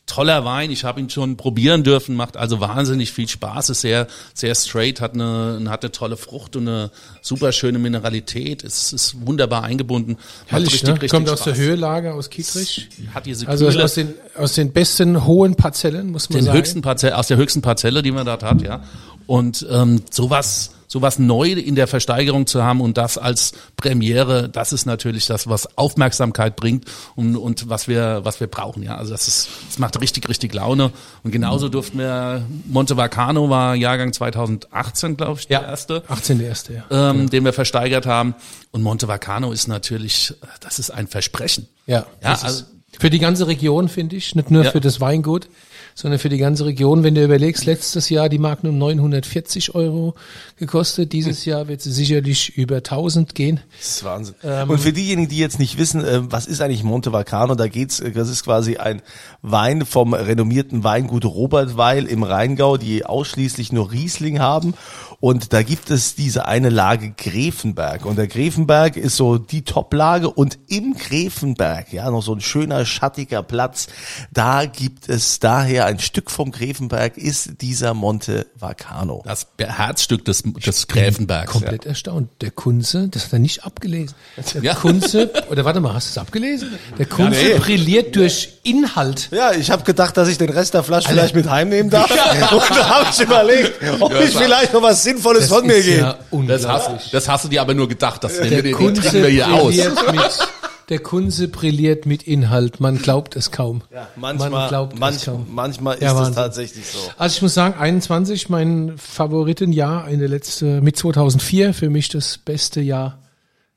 [0.07, 4.07] toller Wein, ich habe ihn schon probieren dürfen, macht also wahnsinnig viel Spaß, ist sehr,
[4.33, 6.91] sehr straight, hat eine, hat eine tolle Frucht und eine
[7.21, 10.17] super schöne Mineralität, ist, ist wunderbar eingebunden.
[10.47, 10.93] Herrlich, richtig, ne?
[10.95, 11.53] richtig Kommt aus Spaß.
[11.53, 12.89] der Höhelager, aus Kietrich.
[13.13, 16.57] Hat diese Also Kühle, aus den, aus den besten hohen Parzellen, muss man den sagen.
[16.57, 18.83] höchsten Parzelle, aus der höchsten Parzelle, die man dort hat, ja.
[19.27, 24.71] Und ähm, sowas, sowas neu in der Versteigerung zu haben und das als Premiere, das
[24.71, 26.85] ist natürlich das, was Aufmerksamkeit bringt
[27.15, 28.83] und, und was wir, was wir brauchen.
[28.83, 30.91] Ja, also das ist, das macht richtig, richtig Laune.
[31.23, 36.03] Und genauso durften wir Monte Vacano war Jahrgang 2018, glaube ich, der erste.
[36.07, 36.39] 18.
[36.39, 37.09] der erste, ja.
[37.11, 38.35] Ähm, den wir versteigert haben.
[38.71, 41.67] Und Monte Vacano ist natürlich, das ist ein Versprechen.
[41.85, 42.63] Ja, Ja, also-
[42.99, 44.71] für die ganze Region, finde ich, nicht nur Ja.
[44.71, 45.49] für das Weingut,
[45.97, 47.01] sondern für die ganze Region.
[47.01, 50.13] Wenn du überlegst, letztes Jahr die Magnum 940 Euro
[50.55, 53.61] gekostet, dieses Jahr wird sie sicherlich über 1000 gehen.
[53.79, 54.35] Das ist Wahnsinn.
[54.43, 57.67] Ähm, und für diejenigen, die jetzt nicht wissen, äh, was ist eigentlich Monte Vacano, da
[57.67, 59.01] geht's, äh, das ist quasi ein
[59.41, 64.75] Wein vom renommierten Weingut Robert Weil im Rheingau, die ausschließlich nur Riesling haben.
[65.19, 68.05] Und da gibt es diese eine Lage Gräfenberg.
[68.05, 70.29] Und der Gräfenberg ist so die Top-Lage.
[70.29, 73.87] Und im Gräfenberg, ja, noch so ein schöner, schattiger Platz,
[74.31, 79.23] da gibt es daher ein Stück vom Gräfenberg, ist dieser Monte Vacano.
[79.25, 81.51] Das Herzstück des, des Gräfenbergs.
[81.51, 82.29] Komplett erstaunt.
[82.41, 84.15] Der Kunze, das hat er nicht abgelesen.
[84.53, 84.73] Der Ja.
[84.75, 86.69] Kunze, oder warte mal, hast du es abgelesen?
[86.97, 87.57] Der Kunze nee.
[87.57, 89.29] brilliert durch Inhalt.
[89.31, 92.09] Ja, ich habe gedacht, dass ich den Rest der Flasche vielleicht mit heimnehmen darf.
[92.51, 95.65] Und da habe ich überlegt, ob Ja, ich das- vielleicht noch was Sinnvolles Das von
[95.65, 95.99] mir gebe.
[96.01, 96.17] ja
[96.47, 99.23] Das hast, das hast du dir aber nur gedacht, den, der den, den Kunze trinken
[99.23, 99.63] wir hier aus.
[99.67, 100.21] brilliert mit,
[100.89, 102.79] der Kunze brilliert mit Inhalt.
[102.79, 103.81] Man glaubt es kaum.
[104.15, 105.45] Manchmal, Man glaubt manch, es kaum.
[105.51, 106.99] manchmal ist Ja, es tatsächlich so.
[107.17, 112.37] Also ich muss sagen, 21, mein Favoritenjahr in der letzte, mit 2004, für mich das
[112.37, 113.19] beste Jahr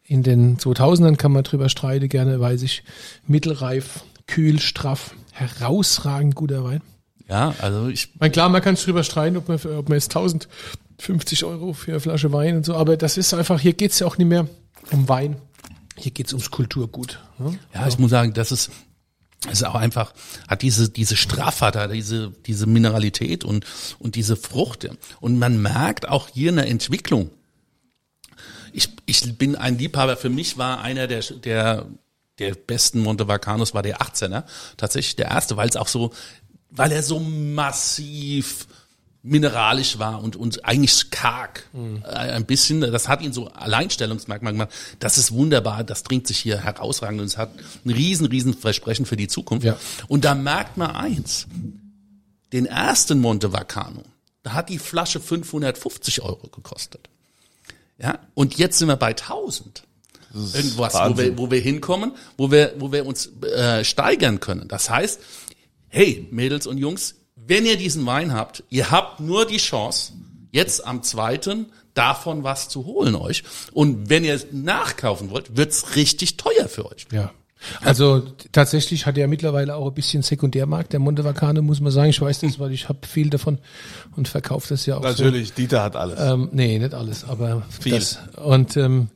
[0.04, 2.84] in den 2000ern, kann man drüber streiten, gerne weiß ich.
[3.26, 6.80] Mittelreif, kühl, straff, herausragend guter Wein.
[7.28, 11.44] Ja, also ich, meine, klar, man kann drüber streiten, ob man, ob man jetzt 1050
[11.44, 14.18] Euro für eine Flasche Wein und so, aber das ist einfach, hier geht's ja auch
[14.18, 14.46] nicht mehr
[14.90, 15.36] um Wein.
[16.00, 17.20] Hier geht's ums Kulturgut.
[17.38, 17.58] Ne?
[17.74, 18.70] ja, ich muss sagen, das ist,
[19.42, 20.12] das ist auch einfach,
[20.48, 23.64] hat diese, diese hat diese, diese Mineralität und,
[23.98, 24.88] und diese Frucht.
[25.20, 27.30] Und man merkt auch hier eine Entwicklung.
[28.72, 30.16] Ich, ich bin ein Liebhaber.
[30.16, 31.86] Für mich war einer der, der,
[32.38, 34.44] der besten Monte Vacanos war der 18er.
[34.76, 36.12] Tatsächlich der erste, weil es auch so,
[36.70, 38.66] weil er so massiv
[39.22, 41.68] mineralisch war und, und eigentlich karg.
[41.72, 42.02] Mhm.
[42.04, 44.70] Ein bisschen, das hat ihn so Alleinstellungsmerkmal gemacht.
[44.98, 47.50] Das ist wunderbar, das dringt sich hier herausragend und es hat
[47.84, 49.66] ein riesen, riesen Versprechen für die Zukunft.
[49.66, 49.76] Ja.
[50.08, 51.46] Und da merkt man eins,
[52.52, 54.02] den ersten Monte Vacano,
[54.42, 57.08] da hat die Flasche 550 Euro gekostet.
[57.98, 59.82] Ja, und jetzt sind wir bei 1000.
[60.32, 64.68] Irgendwas, wo wir, wo wir hinkommen, wo wir, wo wir uns äh, steigern können.
[64.68, 65.20] Das heißt,
[65.88, 67.16] hey, Mädels und Jungs,
[67.50, 70.12] wenn ihr diesen Wein habt, ihr habt nur die Chance,
[70.52, 73.42] jetzt am zweiten davon was zu holen euch.
[73.72, 77.08] Und wenn ihr es nachkaufen wollt, wird's richtig teuer für euch.
[77.12, 77.32] Ja.
[77.82, 78.22] Also
[78.52, 82.10] tatsächlich hat er mittlerweile auch ein bisschen Sekundärmarkt, der Monte Vacano, muss man sagen.
[82.10, 83.58] Ich weiß das, weil ich habe viel davon
[84.16, 86.18] und verkaufe das ja auch Natürlich, Dieter hat alles.
[86.18, 86.24] so.
[86.24, 87.96] Ähm, nee, nicht alles, aber Viel.
[87.96, 88.18] das.
[88.36, 89.08] Und ähm,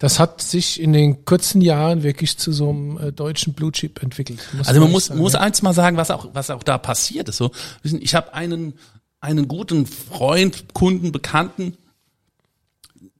[0.00, 4.02] das hat sich in den kurzen Jahren wirklich zu so einem äh, deutschen Blue Chip
[4.02, 4.40] entwickelt.
[4.64, 5.40] Also man muss, sagen, muss ja.
[5.40, 7.36] eins mal sagen, was auch, was auch da passiert ist.
[7.36, 8.72] So, wissen, ich habe einen,
[9.20, 11.76] einen guten Freund, Kunden, Bekannten,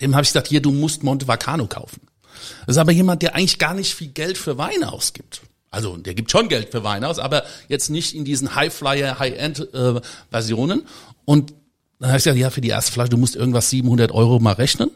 [0.00, 2.00] dem habe ich gesagt, hier, du musst Monte Vacano kaufen.
[2.66, 5.42] Das ist aber jemand, der eigentlich gar nicht viel Geld für Wein ausgibt.
[5.70, 10.86] Also der gibt schon Geld für Wein aus, aber jetzt nicht in diesen High-Flyer, High-End-Versionen.
[11.26, 11.52] Und
[11.98, 14.54] dann habe ich gesagt, ja, für die erste Flasche, du musst irgendwas 700 Euro mal
[14.54, 14.90] rechnen.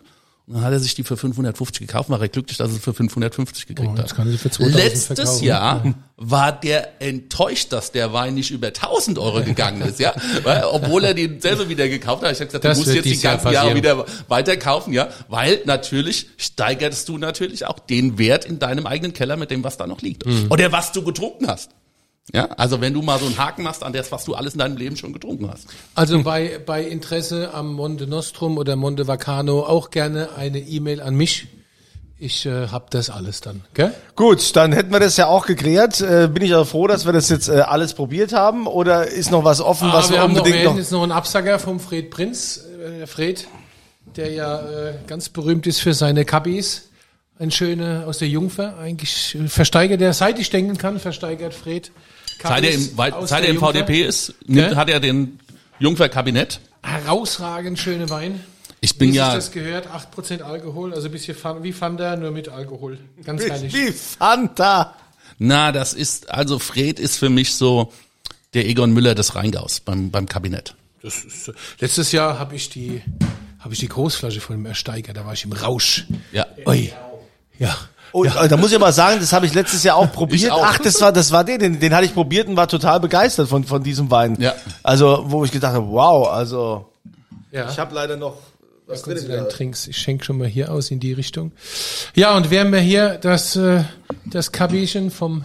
[0.47, 2.80] Und dann hat er sich die für 550 gekauft, war er glücklich, dass er sie
[2.80, 4.01] für 550 gekriegt Oh, hat.
[4.01, 5.45] jetzt kann sie für 2000 Letztes verkaufen.
[5.45, 10.64] Jahr war der enttäuscht, dass der Wein nicht über 1000 Euro gegangen ist, ja, weil,
[10.64, 12.32] obwohl er den selber wieder gekauft hat.
[12.32, 15.62] Ich habe gesagt, Das du musst jetzt die Jahr ganzen Jahre wieder weiterkaufen, ja, weil
[15.64, 19.86] natürlich steigerst du natürlich auch den Wert in deinem eigenen Keller mit dem, was da
[19.86, 20.26] noch liegt.
[20.26, 20.49] Mhm.
[20.51, 21.70] Oder was du getrunken hast.
[22.33, 24.61] Ja, also wenn du mal so einen Haken machst an das, was du alles in
[24.61, 25.66] deinem Leben schon getrunken hast.
[25.95, 31.14] Also bei, bei Interesse am Monte Nostrum oder Monte Vacano auch gerne eine E-Mail an
[31.14, 31.49] mich.
[32.18, 33.62] Ich äh, hab das alles dann.
[33.75, 33.93] Gell?
[34.16, 36.01] Gut, dann hätten wir das ja auch geklärt.
[36.01, 38.66] Äh, bin ich auch froh, dass wir das jetzt äh, alles probiert haben.
[38.66, 40.79] Oder ist noch was offen, was Ah, wir wir haben noch, wir unbedingt hätten noch...
[40.79, 42.64] jetzt noch einen Absager vom Fred Prinz.
[42.83, 43.47] Äh, der Fred,
[44.16, 46.89] der ja äh, ganz berühmt ist für seine Kabis.
[47.39, 48.79] Ein schöner aus der Jungfer.
[48.79, 51.91] Eigentlich äh, versteigert er, seit ich denken kann, versteigert Fred.
[52.43, 53.61] Seit er im, weil, seit der er im.
[53.61, 55.39] VDP ist, nimmt, hat er den
[55.78, 56.61] Jungfer Kabinett.
[56.82, 58.41] Herausragend schöne Wein.
[58.80, 62.16] Ich bin Wie ja, sich das gehört, 8% Alkohol, also ein bisschen Fun, wie Fanta,
[62.16, 62.99] nur mit Alkohol.
[63.24, 63.72] Ganz herrlich.
[63.72, 64.95] Wie Fanta.
[65.39, 67.93] na, das ist, also Fred ist für mich so
[68.53, 70.74] der Egon Müller des Rheingaus beim, beim Kabinett.
[71.03, 73.03] Das ist, letztes Jahr habe ich die
[73.64, 76.05] habe ich die Großflasche von ihm ersteigert, da war ich im Rausch.
[76.32, 76.47] Ja.
[76.66, 76.93] Ui.
[77.59, 77.74] Ja.
[78.15, 80.53] Und äh, da muss ich aber sagen, das habe ich letztes Jahr auch probiert.
[80.53, 80.62] auch.
[80.65, 83.49] Ach, das war, das war den, den, den hatte ich probiert und war total begeistert
[83.49, 84.37] von, von diesem Wein.
[84.39, 84.55] Ja.
[84.85, 86.93] Also, wo ich gedacht habe, wow, also
[87.51, 87.69] Ja.
[87.69, 88.37] Ich habe leider noch
[88.87, 89.19] was drin.
[89.27, 89.89] deinen Trinks.
[89.89, 91.51] Ich schenke schon mal hier aus in die Richtung.
[92.15, 93.83] Ja, und werden wir hier das, äh,
[94.27, 95.45] das Kabischen vom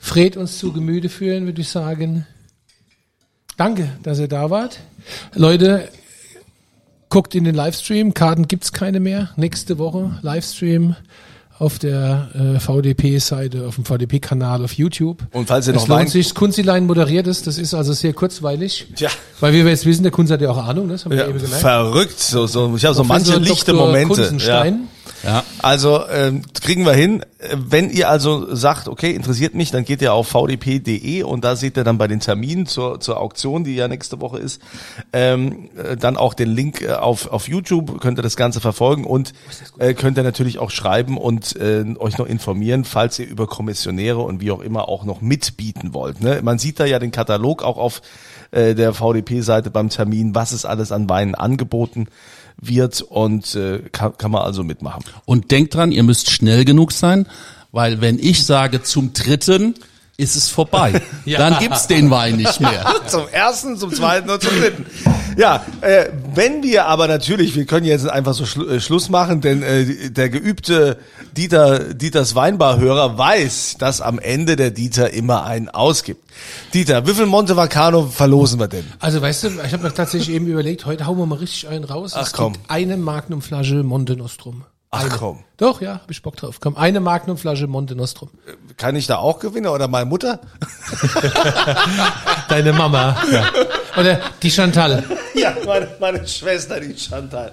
[0.00, 2.26] Fred uns zu Gemüte führen, würde ich sagen.
[3.56, 4.80] Danke, dass ihr da wart.
[5.36, 5.88] Leute,
[7.10, 8.12] guckt in den Livestream.
[8.12, 9.30] Karten gibt's keine mehr.
[9.36, 10.96] Nächste Woche Livestream
[11.58, 15.22] auf der äh, VDP-Seite, auf dem VDP-Kanal auf YouTube.
[15.32, 18.88] Und falls ihr es noch lohnt sich, Kunzilein moderiert es, das ist also sehr kurzweilig.
[18.94, 19.08] Tja.
[19.40, 21.28] Weil wie wir jetzt wissen, der Kunz hat ja auch Ahnung, das haben wir Ja,
[21.28, 21.60] eben gemerkt.
[21.60, 22.20] verrückt.
[22.20, 23.86] So, so, ich habe so manche Professor lichte Dr.
[23.86, 24.08] Momente.
[24.14, 24.74] Kunzenstein.
[24.74, 24.80] Ja.
[25.62, 27.24] Also ähm, kriegen wir hin.
[27.54, 31.76] Wenn ihr also sagt, okay, interessiert mich, dann geht ihr auf vdp.de und da seht
[31.76, 34.60] ihr dann bei den Terminen zur, zur Auktion, die ja nächste Woche ist,
[35.12, 39.04] ähm, äh, dann auch den Link äh, auf, auf YouTube, könnt ihr das Ganze verfolgen
[39.04, 39.32] und
[39.78, 44.20] äh, könnt ihr natürlich auch schreiben und äh, euch noch informieren, falls ihr über Kommissionäre
[44.20, 46.20] und wie auch immer auch noch mitbieten wollt.
[46.20, 46.40] Ne?
[46.42, 48.02] Man sieht da ja den Katalog auch auf
[48.50, 52.08] äh, der VDP-Seite beim Termin, was ist alles an Weinen angeboten
[52.58, 55.04] wird und äh, kann, kann man also mitmachen.
[55.24, 57.26] Und denkt dran, ihr müsst schnell genug sein,
[57.72, 59.74] weil wenn ich sage zum dritten,
[60.16, 61.02] ist es vorbei.
[61.26, 62.94] Dann gibt's den Wein nicht mehr.
[63.06, 64.86] zum ersten, zum zweiten und zum dritten.
[65.36, 69.42] Ja, äh, wenn wir aber natürlich, wir können jetzt einfach so Schlu äh, Schluss machen,
[69.42, 70.98] denn äh, der geübte
[71.36, 76.22] Dieter, Dieters Weinbarhörer weiß, dass am Ende der Dieter immer einen ausgibt.
[76.74, 78.84] Dieter, wie viel Monte Vacano verlosen wir denn?
[79.00, 81.84] Also weißt du, ich habe mir tatsächlich eben überlegt, heute hauen wir mal richtig einen
[81.84, 82.12] raus.
[82.14, 82.54] Ach, es komm.
[82.54, 84.64] gibt eine Magnumflasche Monte Nostrum.
[84.90, 85.10] Ach, Eine.
[85.10, 85.44] komm.
[85.56, 86.58] Doch, ja, hab ich Bock drauf.
[86.60, 88.30] Komm, eine Magnumflasche Monte Nostrum.
[88.76, 90.40] Kann ich da auch gewinnen oder meine Mutter?
[92.48, 93.16] Deine Mama.
[93.30, 93.50] Ja.
[94.00, 95.04] Oder die Chantal.
[95.40, 97.52] Ja, meine, meine Schwester, die Chantal.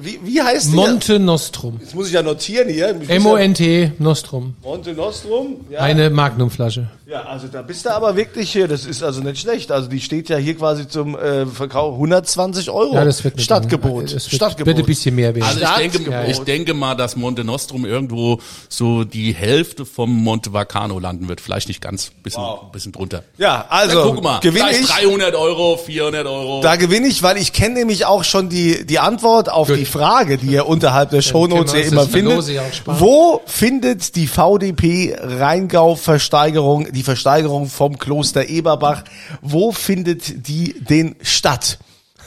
[0.00, 0.76] Wie, wie heißt die?
[0.76, 1.78] Monte Nostrum.
[1.82, 2.94] Das muss ich ja notieren hier.
[3.08, 4.54] Ja- M-O-N-T Nostrum.
[4.62, 5.64] Monte Nostrum.
[5.70, 5.80] Ja.
[5.80, 6.88] Eine Magnumflasche.
[7.10, 9.72] Ja, also da bist du aber wirklich hier, das ist also nicht schlecht.
[9.72, 12.96] Also die steht ja hier quasi zum äh, Verkauf 120 Euro.
[12.96, 14.04] Ja, das wird nicht Stadtgebot.
[14.04, 14.66] Das wird, Stadtgebot.
[14.66, 15.48] wird ein bisschen mehr werden.
[15.48, 16.28] Also ich denke, Staatsgebot.
[16.28, 21.40] ich denke mal, dass Monte Nostrum irgendwo so die Hälfte vom Monte Vacano landen wird.
[21.40, 23.22] Vielleicht nicht ganz, bisschen, bisschen drunter.
[23.38, 24.86] Ja, also guck mal, gewinne ich.
[24.86, 26.60] 300 Euro, 400 Euro.
[26.60, 30.36] Da gewinne ich, weil ich kenne nämlich auch schon die, die Antwort auf die Frage,
[30.36, 32.46] die ihr unterhalb der Shownotes ja immer findet.
[32.48, 32.64] Ja.
[32.84, 39.04] Wo findet die VDP Rheingau Versteigerung, die Versteigerung vom Kloster Eberbach,
[39.40, 41.78] wo findet die denn statt?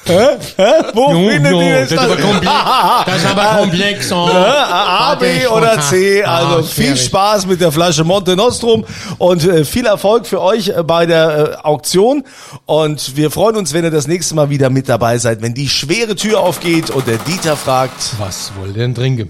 [0.05, 0.29] Hä?
[0.57, 0.63] Hä?
[0.93, 2.05] Wo Jo, findet jo, die denn das ist statt?
[2.05, 2.53] aber komplex.
[3.05, 4.11] Das ist aber komplex.
[4.11, 4.15] Oh.
[4.15, 6.23] A, B Warte, oder C.
[6.23, 7.05] Ah, Also viel schwierig.
[7.05, 8.83] Spaß mit der Flasche Monte Nostrum
[9.19, 12.23] und äh, viel Erfolg für euch äh, bei der äh, Auktion.
[12.65, 15.69] Und wir freuen uns, wenn ihr das nächste Mal wieder mit dabei seid, wenn die
[15.69, 18.15] schwere Tür aufgeht und der Dieter fragt.
[18.17, 19.29] Was wollt ihr denn trinken?